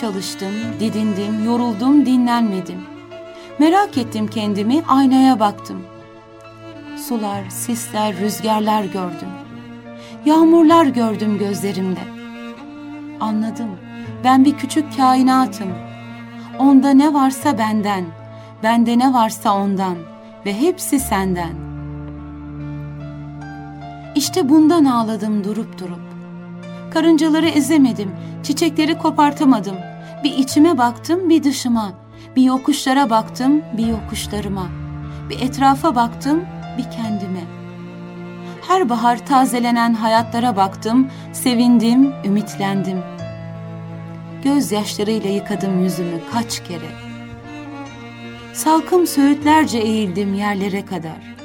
çalıştım, 0.01 0.53
didindim, 0.79 1.45
yoruldum, 1.45 2.05
dinlenmedim. 2.05 2.81
Merak 3.59 3.97
ettim 3.97 4.27
kendimi, 4.27 4.83
aynaya 4.87 5.39
baktım. 5.39 5.85
Sular, 7.07 7.49
sisler, 7.49 8.17
rüzgarlar 8.17 8.83
gördüm. 8.83 9.29
Yağmurlar 10.25 10.85
gördüm 10.85 11.38
gözlerimde. 11.38 11.99
Anladım, 13.19 13.69
ben 14.23 14.45
bir 14.45 14.57
küçük 14.57 14.97
kainatım. 14.97 15.69
Onda 16.59 16.89
ne 16.89 17.13
varsa 17.13 17.57
benden, 17.57 18.05
bende 18.63 18.99
ne 18.99 19.13
varsa 19.13 19.55
ondan 19.55 19.95
ve 20.45 20.62
hepsi 20.62 20.99
senden. 20.99 21.53
İşte 24.15 24.49
bundan 24.49 24.85
ağladım 24.85 25.43
durup 25.43 25.79
durup. 25.79 26.01
Karıncaları 26.93 27.47
ezemedim, 27.47 28.12
çiçekleri 28.43 28.97
kopartamadım. 28.97 29.75
Bir 30.23 30.38
içime 30.38 30.77
baktım, 30.77 31.29
bir 31.29 31.43
dışıma. 31.43 31.91
Bir 32.35 32.43
yokuşlara 32.43 33.09
baktım, 33.09 33.62
bir 33.77 33.88
yokuşlarıma. 33.88 34.67
Bir 35.29 35.41
etrafa 35.41 35.95
baktım, 35.95 36.43
bir 36.79 36.91
kendime. 36.91 37.43
Her 38.67 38.89
bahar 38.89 39.25
tazelenen 39.25 39.93
hayatlara 39.93 40.55
baktım, 40.55 41.07
sevindim, 41.33 42.13
ümitlendim. 42.25 43.03
Gözyaşlarıyla 44.43 45.29
yıkadım 45.29 45.83
yüzümü 45.83 46.19
kaç 46.33 46.63
kere. 46.63 46.89
Salkım 48.53 49.07
söğütlerce 49.07 49.77
eğildim 49.77 50.33
yerlere 50.33 50.85
kadar. 50.85 51.35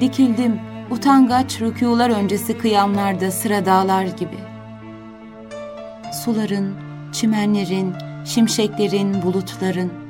Dikildim, 0.00 0.60
utangaç 0.90 1.60
rükular 1.60 2.10
öncesi 2.10 2.58
kıyamlarda 2.58 3.30
sıra 3.30 3.66
dağlar 3.66 4.04
gibi. 4.04 4.38
Suların, 6.24 6.74
çimenlerin, 7.12 7.94
şimşeklerin, 8.24 9.22
bulutların, 9.22 10.07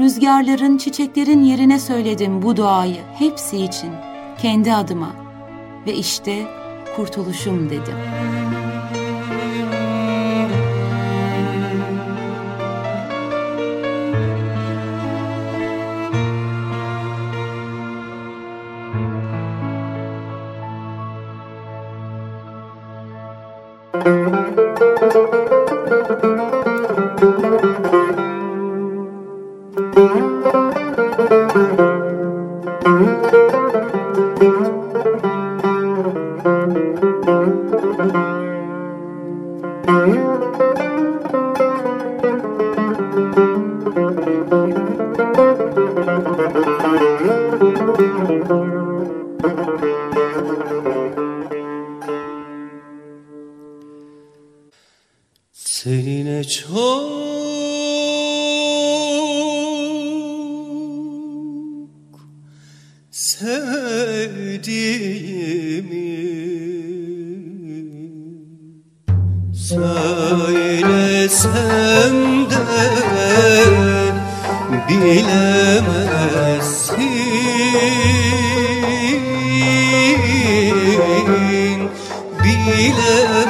rüzgarların, 0.00 0.78
çiçeklerin 0.78 1.42
yerine 1.44 1.78
söyledim 1.78 2.42
bu 2.42 2.56
duayı 2.56 3.00
hepsi 3.18 3.56
için, 3.56 3.90
kendi 4.38 4.74
adıma 4.74 5.10
ve 5.86 5.94
işte 5.94 6.46
kurtuluşum 6.96 7.70
dedim.'' 7.70 8.45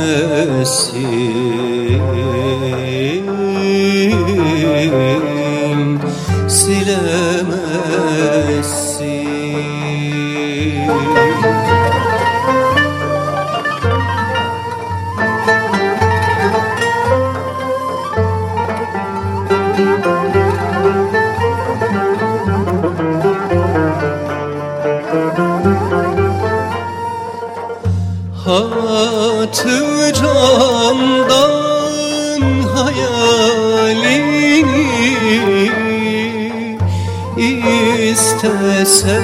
istesen 37.98 39.24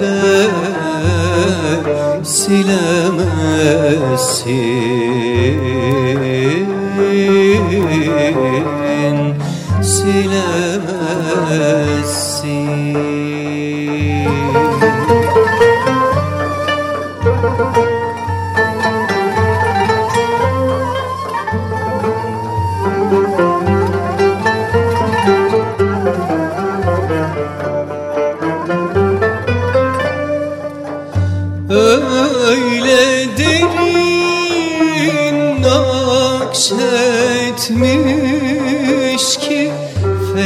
de 0.00 0.48
silemezsin. 2.22 3.54
Silemezsin 9.82 11.54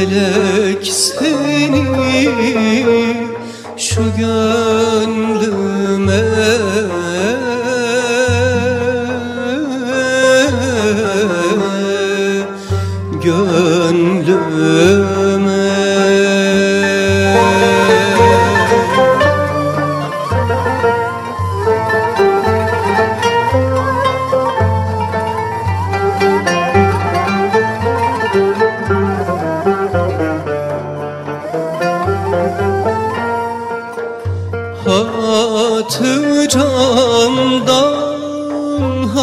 söyle 0.09 0.68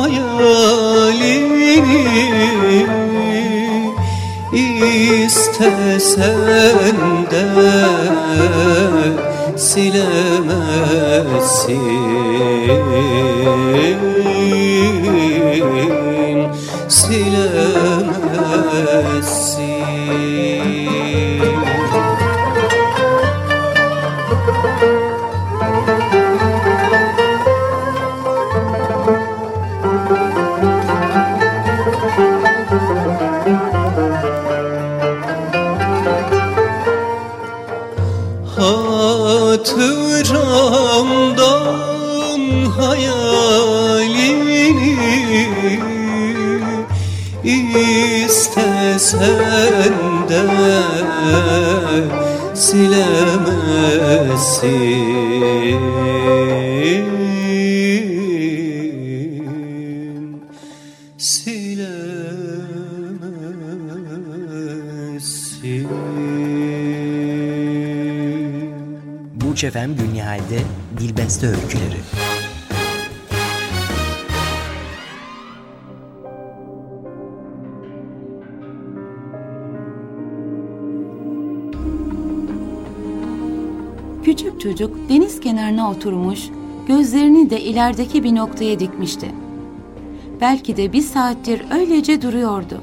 hayalini 0.07 1.77
istesen 5.27 6.37
de 7.31 7.45
silemezsin. 9.57 10.87
Silemezsin 16.89 17.67
silemezsin 52.67 54.27
silemezsin 61.19 62.17
Burç 69.35 69.65
Efem 69.65 69.97
Günnihal'de 69.97 70.61
Dilbeste 70.99 71.47
Öyküleri 71.47 72.16
Küçük 84.27 84.61
çocuk 84.61 85.09
deniz 85.09 85.41
kenarına 85.41 85.91
oturmuş, 85.91 86.49
gözlerini 86.89 87.51
de 87.51 87.61
ilerideki 87.61 88.25
bir 88.25 88.35
noktaya 88.35 88.81
dikmişti. 88.81 89.31
Belki 90.41 90.77
de 90.77 90.93
bir 90.93 91.03
saattir 91.03 91.63
öylece 91.71 92.23
duruyordu. 92.23 92.81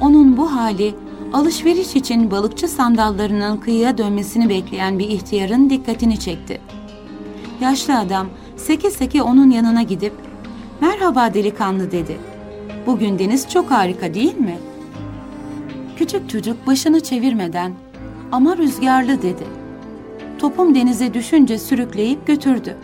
Onun 0.00 0.36
bu 0.36 0.52
hali 0.52 0.94
alışveriş 1.32 1.96
için 1.96 2.30
balıkçı 2.30 2.68
sandallarının 2.68 3.56
kıyıya 3.56 3.98
dönmesini 3.98 4.48
bekleyen 4.48 4.98
bir 4.98 5.08
ihtiyarın 5.08 5.70
dikkatini 5.70 6.18
çekti. 6.20 6.60
Yaşlı 7.60 7.98
adam 7.98 8.26
seke 8.56 8.90
seke 8.90 9.22
onun 9.22 9.50
yanına 9.50 9.82
gidip 9.82 10.12
"Merhaba 10.80 11.34
delikanlı." 11.34 11.92
dedi. 11.92 12.16
"Bugün 12.86 13.18
deniz 13.18 13.48
çok 13.48 13.70
harika 13.70 14.14
değil 14.14 14.38
mi?" 14.38 14.58
Küçük 15.96 16.30
çocuk 16.30 16.66
başını 16.66 17.00
çevirmeden 17.00 17.72
"Ama 18.32 18.56
rüzgarlı." 18.56 19.22
dedi. 19.22 19.57
Topum 20.38 20.74
denize 20.74 21.14
düşünce 21.14 21.58
sürükleyip 21.58 22.26
götürdü. 22.26 22.76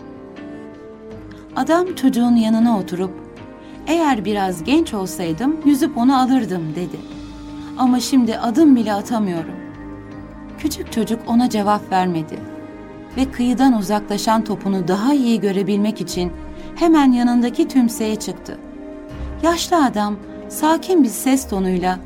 Adam 1.55 1.95
çocuğun 1.95 2.35
yanına 2.35 2.79
oturup 2.79 3.11
"Eğer 3.87 4.25
biraz 4.25 4.63
genç 4.63 4.93
olsaydım 4.93 5.57
yüzüp 5.65 5.97
onu 5.97 6.19
alırdım." 6.19 6.75
dedi. 6.75 6.97
Ama 7.77 7.99
şimdi 7.99 8.37
adım 8.37 8.75
bile 8.75 8.93
atamıyorum. 8.93 9.55
Küçük 10.59 10.91
çocuk 10.91 11.19
ona 11.27 11.49
cevap 11.49 11.91
vermedi 11.91 12.39
ve 13.17 13.31
kıyıdan 13.31 13.77
uzaklaşan 13.77 14.43
topunu 14.43 14.87
daha 14.87 15.13
iyi 15.13 15.39
görebilmek 15.39 16.01
için 16.01 16.31
hemen 16.75 17.11
yanındaki 17.11 17.67
tümseye 17.67 18.15
çıktı. 18.15 18.57
Yaşlı 19.43 19.85
adam 19.85 20.15
sakin 20.49 21.03
bir 21.03 21.09
ses 21.09 21.49
tonuyla 21.49 21.99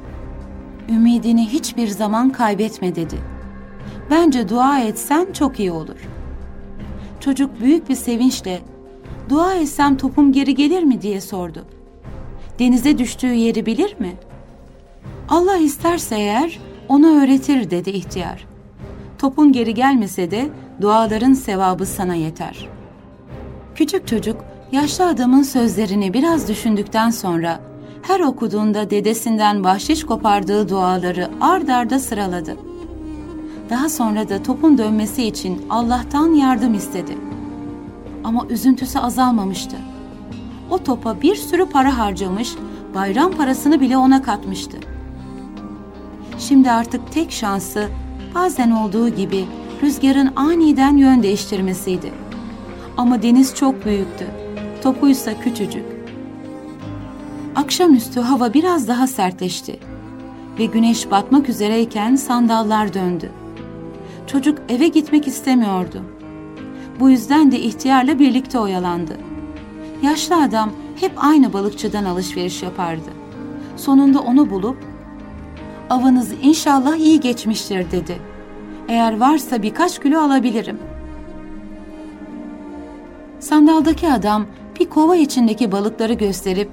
"Ümidini 0.89 1.47
hiçbir 1.47 1.87
zaman 1.87 2.29
kaybetme." 2.29 2.95
dedi. 2.95 3.38
"Bence 4.11 4.49
dua 4.49 4.79
etsen 4.79 5.27
çok 5.33 5.59
iyi 5.59 5.71
olur." 5.71 6.07
Çocuk 7.19 7.59
büyük 7.59 7.89
bir 7.89 7.95
sevinçle 7.95 8.61
"Dua 9.29 9.53
etsem 9.53 9.97
topum 9.97 10.31
geri 10.31 10.55
gelir 10.55 10.83
mi?" 10.83 11.01
diye 11.01 11.21
sordu. 11.21 11.65
"Denize 12.59 12.97
düştüğü 12.97 13.33
yeri 13.33 13.65
bilir 13.65 13.95
mi?" 13.99 14.13
Allah 15.29 15.57
isterse 15.57 16.15
eğer 16.15 16.59
onu 16.87 17.23
öğretir 17.23 17.71
dedi 17.71 17.89
ihtiyar. 17.89 18.45
Topun 19.17 19.51
geri 19.51 19.73
gelmese 19.73 20.31
de 20.31 20.49
duaların 20.81 21.33
sevabı 21.33 21.85
sana 21.85 22.15
yeter. 22.15 22.67
Küçük 23.75 24.07
çocuk 24.07 24.45
yaşlı 24.71 25.07
adamın 25.07 25.43
sözlerini 25.43 26.13
biraz 26.13 26.47
düşündükten 26.47 27.09
sonra 27.09 27.59
her 28.01 28.19
okuduğunda 28.19 28.89
dedesinden 28.89 29.63
bahşiş 29.63 30.03
kopardığı 30.03 30.69
duaları 30.69 31.29
ard 31.41 31.67
arda 31.67 31.99
sıraladı. 31.99 32.68
Daha 33.69 33.89
sonra 33.89 34.29
da 34.29 34.43
topun 34.43 34.77
dönmesi 34.77 35.23
için 35.23 35.65
Allah'tan 35.69 36.33
yardım 36.33 36.73
istedi. 36.73 37.17
Ama 38.23 38.45
üzüntüsü 38.49 38.99
azalmamıştı. 38.99 39.75
O 40.69 40.77
topa 40.77 41.21
bir 41.21 41.35
sürü 41.35 41.65
para 41.65 41.97
harcamış, 41.97 42.49
bayram 42.95 43.31
parasını 43.31 43.81
bile 43.81 43.97
ona 43.97 44.21
katmıştı. 44.21 44.77
Şimdi 46.39 46.71
artık 46.71 47.11
tek 47.11 47.31
şansı 47.31 47.89
bazen 48.35 48.71
olduğu 48.71 49.09
gibi 49.09 49.45
rüzgarın 49.83 50.31
aniden 50.35 50.97
yön 50.97 51.23
değiştirmesiydi. 51.23 52.11
Ama 52.97 53.21
deniz 53.21 53.55
çok 53.55 53.85
büyüktü. 53.85 54.27
Topuysa 54.83 55.39
küçücük. 55.41 55.85
Akşamüstü 57.55 58.19
hava 58.19 58.53
biraz 58.53 58.87
daha 58.87 59.07
sertleşti 59.07 59.79
ve 60.59 60.65
güneş 60.65 61.11
batmak 61.11 61.49
üzereyken 61.49 62.15
sandallar 62.15 62.93
döndü. 62.93 63.31
Çocuk 64.31 64.57
eve 64.69 64.87
gitmek 64.87 65.27
istemiyordu. 65.27 66.01
Bu 66.99 67.09
yüzden 67.09 67.51
de 67.51 67.59
ihtiyarla 67.59 68.19
birlikte 68.19 68.59
oyalandı. 68.59 69.17
Yaşlı 70.03 70.43
adam 70.43 70.71
hep 70.99 71.11
aynı 71.17 71.53
balıkçıdan 71.53 72.05
alışveriş 72.05 72.63
yapardı. 72.63 73.09
Sonunda 73.75 74.19
onu 74.19 74.49
bulup 74.49 74.77
avınız 75.89 76.33
inşallah 76.41 76.95
iyi 76.95 77.19
geçmiştir 77.19 77.91
dedi. 77.91 78.19
Eğer 78.87 79.19
varsa 79.19 79.61
birkaç 79.61 80.01
kilo 80.01 80.19
alabilirim. 80.19 80.79
Sandaldaki 83.39 84.07
adam 84.07 84.45
bir 84.79 84.89
kova 84.89 85.15
içindeki 85.15 85.71
balıkları 85.71 86.13
gösterip 86.13 86.69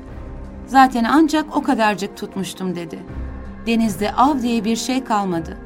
zaten 0.67 1.05
ancak 1.05 1.57
o 1.57 1.63
kadarcık 1.63 2.17
tutmuştum 2.17 2.77
dedi. 2.77 2.99
Denizde 3.67 4.13
av 4.13 4.43
diye 4.43 4.65
bir 4.65 4.77
şey 4.77 5.05
kalmadı. 5.05 5.66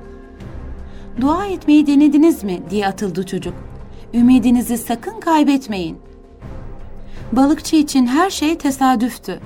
Dua 1.21 1.47
etmeyi 1.47 1.87
denediniz 1.87 2.45
mi 2.45 2.61
diye 2.71 2.87
atıldı 2.87 3.27
çocuk. 3.27 3.55
Ümidinizi 4.15 4.79
sakın 4.79 5.21
kaybetmeyin. 5.21 5.99
Balıkçı 7.33 7.77
için 7.77 8.07
her 8.07 8.31
şey 8.31 8.59
tesadüftü. 8.59 9.41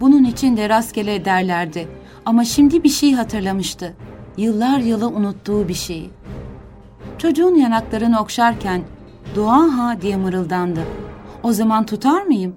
Bunun 0.00 0.24
için 0.24 0.56
de 0.56 0.68
rastgele 0.68 1.24
derlerdi. 1.24 1.88
Ama 2.26 2.44
şimdi 2.44 2.84
bir 2.84 2.88
şey 2.88 3.12
hatırlamıştı. 3.12 3.94
Yıllar 4.36 4.78
yılı 4.78 5.08
unuttuğu 5.08 5.68
bir 5.68 5.74
şey. 5.74 6.10
Çocuğun 7.18 7.54
yanaklarını 7.54 8.20
okşarken 8.20 8.82
dua 9.34 9.78
ha 9.78 9.96
diye 10.02 10.16
mırıldandı. 10.16 10.80
O 11.42 11.52
zaman 11.52 11.86
tutar 11.86 12.22
mıyım? 12.22 12.56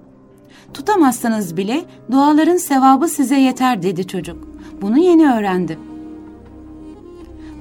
Tutamazsanız 0.74 1.56
bile 1.56 1.84
duaların 2.10 2.56
sevabı 2.56 3.08
size 3.08 3.36
yeter 3.36 3.82
dedi 3.82 4.06
çocuk. 4.06 4.48
Bunu 4.82 4.98
yeni 4.98 5.32
öğrendim. 5.32 5.78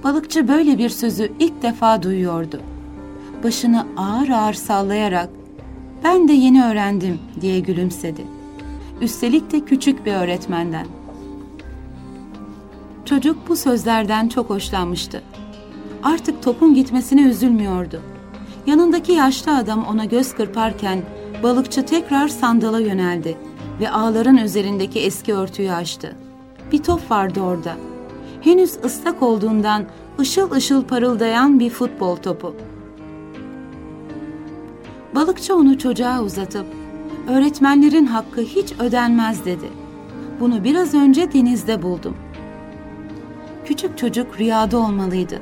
Balıkçı 0.04 0.48
böyle 0.48 0.78
bir 0.78 0.90
sözü 0.90 1.32
ilk 1.40 1.62
defa 1.62 2.04
duyuyordu. 2.04 2.62
Başını 3.44 3.88
ağır 3.98 4.30
ağır 4.30 4.54
sallayarak 4.54 5.30
ben 6.04 6.28
de 6.28 6.34
yeni 6.34 6.64
öğrendim 6.66 7.20
diye 7.42 7.60
gülümsedi. 7.60 8.22
Üstelik 9.02 9.52
de 9.52 9.60
küçük 9.60 10.06
bir 10.06 10.14
öğretmenden. 10.14 10.88
Çocuk 13.06 13.50
bu 13.50 13.56
sözlerden 13.56 14.28
çok 14.28 14.50
hoşlanmıştı. 14.50 15.24
Artık 16.04 16.44
topun 16.44 16.74
gitmesine 16.74 17.22
üzülmüyordu. 17.22 18.02
Yanındaki 18.68 19.12
yaşlı 19.12 19.58
adam 19.58 19.86
ona 19.86 20.06
göz 20.06 20.34
kırparken 20.34 21.02
balıkçı 21.44 21.86
tekrar 21.86 22.28
sandala 22.28 22.80
yöneldi 22.80 23.38
ve 23.80 23.92
ağların 23.92 24.38
üzerindeki 24.38 25.00
eski 25.00 25.34
örtüyü 25.34 25.72
açtı. 25.72 26.16
Bir 26.72 26.84
top 26.84 27.12
vardı 27.12 27.42
orada. 27.42 27.76
Henüz 28.42 28.78
ıslak 28.86 29.24
olduğundan 29.24 29.86
ışıl 30.20 30.52
ışıl 30.52 30.84
parıldayan 30.84 31.60
bir 31.60 31.70
futbol 31.70 32.16
topu. 32.16 32.56
Balıkçı 35.16 35.56
onu 35.56 35.78
çocuğa 35.78 36.24
uzatıp, 36.24 36.66
öğretmenlerin 37.30 38.06
hakkı 38.06 38.42
hiç 38.42 38.74
ödenmez 38.80 39.46
dedi. 39.46 39.70
Bunu 40.40 40.64
biraz 40.64 40.94
önce 40.94 41.34
denizde 41.34 41.82
buldum. 41.82 42.18
Küçük 43.66 43.98
çocuk 43.98 44.40
rüyada 44.40 44.78
olmalıydı. 44.78 45.40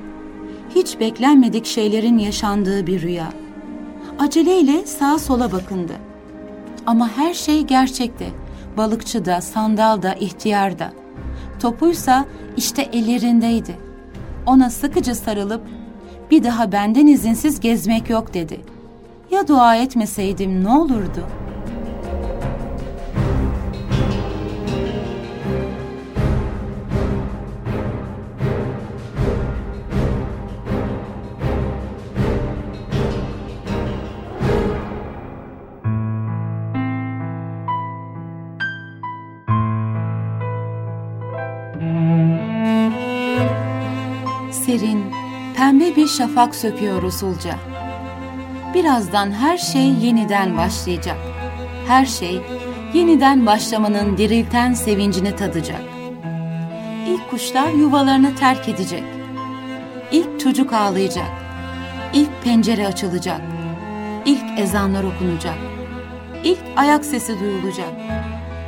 Hiç 0.75 0.99
beklenmedik 0.99 1.65
şeylerin 1.65 2.17
yaşandığı 2.17 2.87
bir 2.87 3.01
rüya. 3.01 3.33
Aceleyle 4.19 4.85
sağa 4.85 5.19
sola 5.19 5.51
bakındı. 5.51 5.93
Ama 6.85 7.09
her 7.17 7.33
şey 7.33 7.61
gerçekti. 7.61 8.33
Balıkçı 8.77 9.25
da, 9.25 9.41
sandal 9.41 10.01
da, 10.01 10.13
ihtiyar 10.13 10.79
da. 10.79 10.93
Topuysa 11.60 12.26
işte 12.57 12.82
ellerindeydi. 12.82 13.76
Ona 14.45 14.70
sıkıca 14.70 15.16
sarılıp 15.16 15.62
bir 16.32 16.43
daha 16.43 16.72
benden 16.72 17.07
izinsiz 17.07 17.60
gezmek 17.60 18.10
yok 18.10 18.34
dedi. 18.34 18.62
Ya 19.32 19.47
dua 19.47 19.76
etmeseydim 19.76 20.64
ne 20.64 20.70
olurdu? 20.70 21.28
Şafak 46.10 46.55
söküyor 46.55 47.03
usulca. 47.03 47.55
Birazdan 48.74 49.32
her 49.32 49.57
şey 49.57 49.89
yeniden 49.89 50.57
başlayacak. 50.57 51.18
Her 51.88 52.05
şey 52.05 52.41
yeniden 52.93 53.45
başlamanın 53.45 54.18
dirilten 54.18 54.74
sevincini 54.74 55.36
tadacak. 55.36 55.82
İlk 57.07 57.30
kuşlar 57.30 57.70
yuvalarını 57.70 58.36
terk 58.36 58.70
edecek. 58.70 59.03
İlk 60.12 60.39
çocuk 60.39 60.74
ağlayacak. 60.74 61.30
İlk 62.14 62.43
pencere 62.43 62.88
açılacak. 62.88 63.41
İlk 64.26 64.60
ezanlar 64.60 65.03
okunacak. 65.03 65.57
İlk 66.43 66.60
ayak 66.76 67.05
sesi 67.05 67.39
duyulacak. 67.39 67.89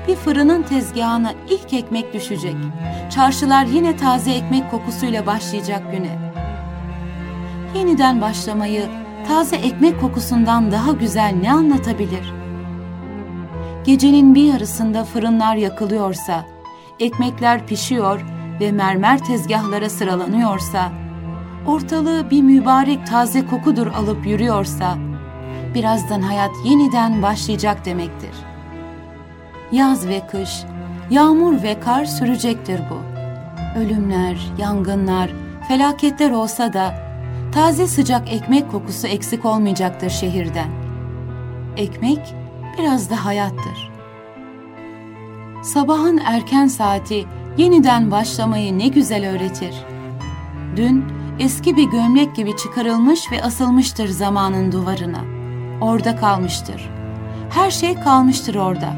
Bir 0.08 0.16
fırının 0.16 0.64
tezgahına 0.64 1.34
ilk 1.50 1.74
ekmek 1.74 2.14
düşecek. 2.14 2.56
Çarşılar 3.16 3.66
yine 3.66 3.98
taze 3.98 4.32
ekmek 4.32 4.72
kokusuyla 4.72 5.26
başlayacak 5.26 5.92
güne. 5.92 6.31
Yeniden 7.76 8.22
başlamayı 8.22 8.90
taze 9.28 9.56
ekmek 9.56 10.02
kokusundan 10.02 10.72
daha 10.72 10.92
güzel 10.92 11.36
ne 11.42 11.54
anlatabilir? 11.54 12.34
Gecenin 13.86 14.36
bir 14.36 14.54
yarısında 14.54 15.04
fırınlar 15.04 15.56
yakılıyorsa, 15.56 16.46
ekmekler 17.00 17.68
pişiyor 17.68 18.26
ve 18.60 18.72
mermer 18.72 19.26
tezgahlara 19.26 19.90
sıralanıyorsa, 19.90 20.92
ortalığı 21.68 22.30
bir 22.32 22.42
mübarek 22.42 23.08
taze 23.08 23.46
kokudur 23.46 23.88
alıp 23.88 24.28
yürüyorsa, 24.28 24.98
birazdan 25.76 26.22
hayat 26.22 26.52
yeniden 26.66 27.22
başlayacak 27.22 27.86
demektir. 27.86 28.36
Yaz 29.72 30.08
ve 30.08 30.22
kış, 30.32 30.64
yağmur 31.10 31.64
ve 31.64 31.80
kar 31.80 32.06
sürecektir 32.06 32.82
bu. 32.90 32.98
Ölümler, 33.80 34.38
yangınlar, 34.58 35.32
felaketler 35.68 36.32
olsa 36.32 36.74
da 36.74 37.11
taze 37.52 37.88
sıcak 37.88 38.34
ekmek 38.34 38.72
kokusu 38.72 39.08
eksik 39.08 39.46
olmayacaktır 39.46 40.10
şehirden. 40.10 40.70
Ekmek 41.78 42.36
biraz 42.78 43.10
da 43.10 43.26
hayattır. 43.26 43.92
Sabahın 45.64 46.18
erken 46.26 46.68
saati 46.68 47.26
yeniden 47.58 48.12
başlamayı 48.12 48.80
ne 48.80 48.88
güzel 48.88 49.30
öğretir. 49.30 49.76
Dün 50.76 51.06
eski 51.40 51.76
bir 51.78 51.84
gömlek 51.84 52.36
gibi 52.36 52.58
çıkarılmış 52.58 53.32
ve 53.32 53.44
asılmıştır 53.44 54.08
zamanın 54.08 54.72
duvarına. 54.72 55.22
Orada 55.82 56.16
kalmıştır. 56.16 56.90
Her 57.50 57.72
şey 57.72 57.96
kalmıştır 57.96 58.56
orada. 58.56 58.94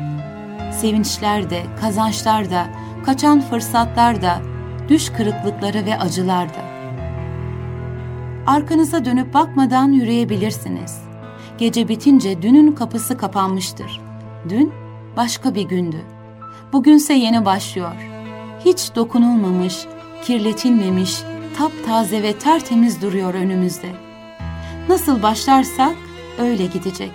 Sevinçler 0.72 1.50
de, 1.50 1.64
kazançlar 1.82 2.52
da, 2.52 2.66
kaçan 3.06 3.42
fırsatlar 3.42 4.22
da, 4.22 4.42
düş 4.90 5.10
kırıklıkları 5.10 5.86
ve 5.86 6.00
acılar 6.00 6.50
da. 6.50 6.73
Arkanıza 8.48 9.06
dönüp 9.06 9.34
bakmadan 9.34 9.92
yürüyebilirsiniz. 9.92 11.02
Gece 11.58 11.88
bitince 11.88 12.42
dünün 12.42 12.72
kapısı 12.72 13.18
kapanmıştır. 13.18 14.02
Dün 14.50 14.74
başka 15.18 15.56
bir 15.56 15.62
gündü. 15.62 15.98
Bugünse 16.74 17.14
yeni 17.14 17.46
başlıyor. 17.46 17.96
Hiç 18.66 18.96
dokunulmamış, 18.96 19.86
kirletilmemiş, 20.24 21.20
taptaze 21.58 22.24
ve 22.24 22.34
tertemiz 22.34 23.02
duruyor 23.02 23.34
önümüzde. 23.34 23.90
Nasıl 24.90 25.24
başlarsak 25.24 25.96
öyle 26.40 26.66
gidecek. 26.66 27.12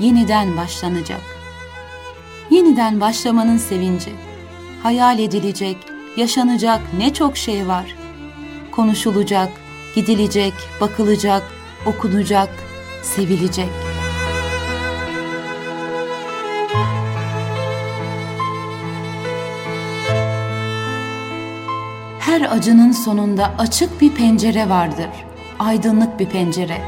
Yeniden 0.00 0.56
başlanacak. 0.56 1.22
Yeniden 2.50 3.00
başlamanın 3.00 3.56
sevinci. 3.56 4.10
Hayal 4.82 5.18
edilecek, 5.18 5.76
yaşanacak 6.16 6.80
ne 6.98 7.12
çok 7.12 7.36
şey 7.36 7.68
var. 7.68 7.96
Konuşulacak, 8.72 9.65
gidilecek, 9.96 10.54
bakılacak, 10.80 11.42
okunacak, 11.86 12.48
sevilecek. 13.02 13.68
Her 22.18 22.40
acının 22.40 22.92
sonunda 22.92 23.52
açık 23.58 24.00
bir 24.00 24.14
pencere 24.14 24.68
vardır. 24.68 25.08
Aydınlık 25.58 26.20
bir 26.20 26.26
pencere. 26.26 26.82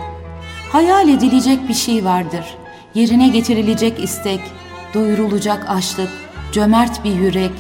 Hayal 0.73 1.09
edilecek 1.09 1.69
bir 1.69 1.75
şey 1.75 2.05
vardır. 2.05 2.45
Yerine 2.95 3.29
getirilecek 3.29 4.05
istek, 4.05 4.41
doyurulacak 4.95 5.71
açlık, 5.71 6.11
cömert 6.53 7.05
bir 7.05 7.15
yürek, 7.15 7.53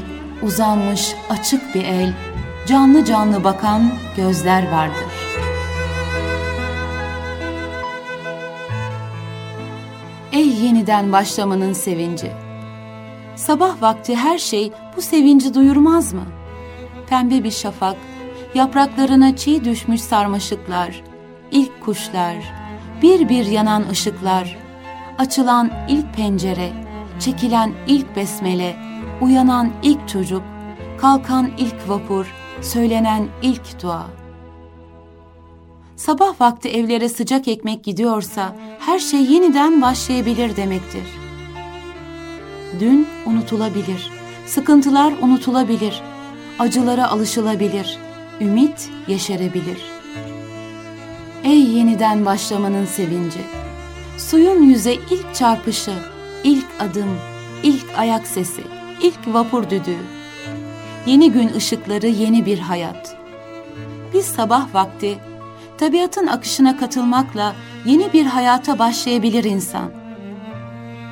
uzanmış 0.42 1.14
açık 1.30 1.74
bir 1.74 1.84
el, 1.84 2.14
canlı 2.66 3.05
canlı 3.05 3.44
bakan 3.44 3.92
gözler 4.16 4.70
vardır. 4.72 5.07
Yeniden 10.79 11.12
başlamanın 11.12 11.72
sevinci! 11.72 12.33
Sabah 13.37 13.83
vakti 13.83 14.16
her 14.16 14.39
şey 14.39 14.72
bu 14.97 15.03
sevinci 15.03 15.55
duyurmaz 15.55 16.12
mı? 16.12 16.24
Pembe 17.09 17.45
bir 17.45 17.51
şafak, 17.51 17.97
yapraklarına 18.55 19.37
çiğ 19.37 19.64
düşmüş 19.64 20.01
sarmaşıklar, 20.01 21.03
ilk 21.51 21.85
kuşlar, 21.85 22.37
bir 23.03 23.29
bir 23.29 23.47
yanan 23.47 23.89
ışıklar, 23.91 24.57
açılan 25.18 25.70
ilk 25.89 26.14
pencere, 26.14 26.72
çekilen 27.20 27.72
ilk 27.87 28.16
besmele, 28.16 28.76
uyanan 29.20 29.70
ilk 29.83 30.09
çocuk, 30.09 30.43
kalkan 31.01 31.51
ilk 31.59 31.89
vapur, 31.89 32.35
söylenen 32.61 33.29
ilk 33.43 33.83
dua. 33.83 34.07
Sabah 35.99 36.40
vakti 36.40 36.68
evlere 36.68 37.09
sıcak 37.09 37.49
ekmek 37.49 37.84
gidiyorsa 37.84 38.57
her 38.78 38.99
şey 38.99 39.22
yeniden 39.22 39.82
başlayabilir 39.82 40.57
demektir. 40.57 41.03
Dün 42.80 43.07
unutulabilir, 43.26 44.11
sıkıntılar 44.46 45.12
unutulabilir, 45.22 46.03
acılara 46.59 47.11
alışılabilir, 47.11 47.99
ümit 48.40 48.90
yeşerebilir. 49.09 49.82
Ey 51.44 51.61
yeniden 51.61 52.26
başlamanın 52.26 52.86
sevinci! 52.86 53.40
Suyun 54.18 54.62
yüze 54.62 54.94
ilk 54.94 55.34
çarpışı, 55.34 55.94
ilk 56.44 56.66
adım, 56.80 57.18
ilk 57.62 57.86
ayak 57.96 58.26
sesi, 58.26 58.62
ilk 59.03 59.34
vapur 59.34 59.70
düdüğü. 59.70 60.03
Yeni 61.07 61.32
gün 61.32 61.49
ışıkları 61.49 62.07
yeni 62.07 62.46
bir 62.46 62.59
hayat. 62.59 63.16
Biz 64.14 64.26
sabah 64.26 64.74
vakti 64.74 65.18
tabiatın 65.79 66.26
akışına 66.26 66.76
katılmakla 66.76 67.55
yeni 67.85 68.12
bir 68.12 68.26
hayata 68.26 68.79
başlayabilir 68.79 69.45
insan. 69.45 69.91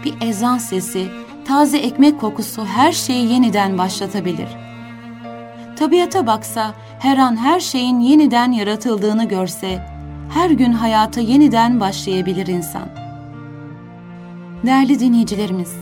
Bir 0.05 0.15
ezan 0.21 0.59
sesi, 0.59 1.09
taze 1.45 1.79
ekmek 1.79 2.21
kokusu 2.21 2.65
her 2.65 2.93
şeyi 2.93 3.33
yeniden 3.33 3.79
başlatabilir. 3.79 4.49
Tabiata 5.77 6.27
baksa, 6.27 6.75
her 6.99 7.19
an 7.19 7.37
her 7.37 7.61
şeyin 7.61 8.01
yeniden 8.01 8.53
yaratıldığını 8.53 9.29
görse, 9.29 9.87
her 10.35 10.51
gün 10.51 10.73
hayata 10.73 11.21
yeniden 11.21 11.81
başlayabilir 11.81 12.47
insan. 12.47 12.89
Değerli 14.67 15.01
dinleyicilerimiz, 15.01 15.73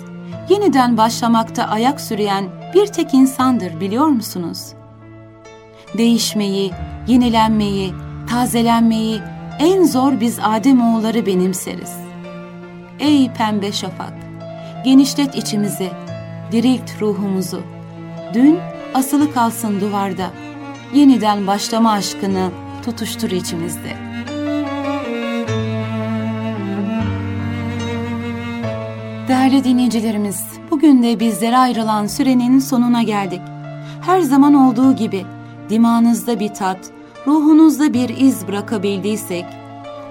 yeniden 0.48 0.96
başlamakta 0.96 1.64
ayak 1.64 2.00
süreyen 2.00 2.44
bir 2.74 2.86
tek 2.86 3.14
insandır 3.14 3.80
biliyor 3.80 4.06
musunuz? 4.06 4.72
Değişmeyi, 5.98 6.70
yenilenmeyi, 7.06 7.94
tazelenmeyi 8.34 9.20
en 9.58 9.84
zor 9.84 10.20
biz 10.20 10.38
Adem 10.42 10.80
oğulları 10.80 11.26
benimseriz. 11.26 11.92
ey 13.00 13.32
pembe 13.32 13.72
şafak. 13.72 14.12
Genişlet 14.84 15.34
içimizi, 15.34 15.90
dirilt 16.52 17.00
ruhumuzu. 17.00 17.62
Dün 18.34 18.58
asılı 18.94 19.34
kalsın 19.34 19.80
duvarda. 19.80 20.30
Yeniden 20.94 21.46
başlama 21.46 21.92
aşkını 21.92 22.50
tutuştur 22.84 23.30
içimizde. 23.30 23.96
Değerli 29.28 29.64
dinleyicilerimiz, 29.64 30.44
bugün 30.70 31.02
de 31.02 31.20
bizlere 31.20 31.58
ayrılan 31.58 32.06
sürenin 32.06 32.58
sonuna 32.58 33.02
geldik. 33.02 33.42
Her 34.00 34.20
zaman 34.20 34.54
olduğu 34.54 34.96
gibi 34.96 35.24
dimağınızda 35.70 36.40
bir 36.40 36.54
tat, 36.54 36.78
ruhunuzda 37.26 37.94
bir 37.94 38.08
iz 38.08 38.48
bırakabildiysek, 38.48 39.44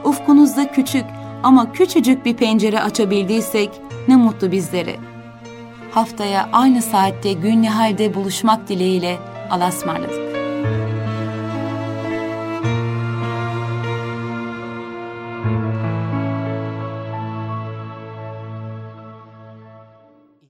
ufkunuzda 0.03 0.71
küçük 0.71 1.05
ama 1.43 1.71
küçücük 1.71 2.25
bir 2.25 2.35
pencere 2.35 2.81
açabildiysek 2.81 3.69
ne 4.07 4.15
mutlu 4.15 4.51
bizlere. 4.51 4.95
Haftaya 5.91 6.49
aynı 6.51 6.81
saatte 6.81 7.33
gün 7.33 7.63
halde 7.63 8.13
buluşmak 8.13 8.69
dileğiyle 8.69 9.17
alasmarladık. 9.49 10.32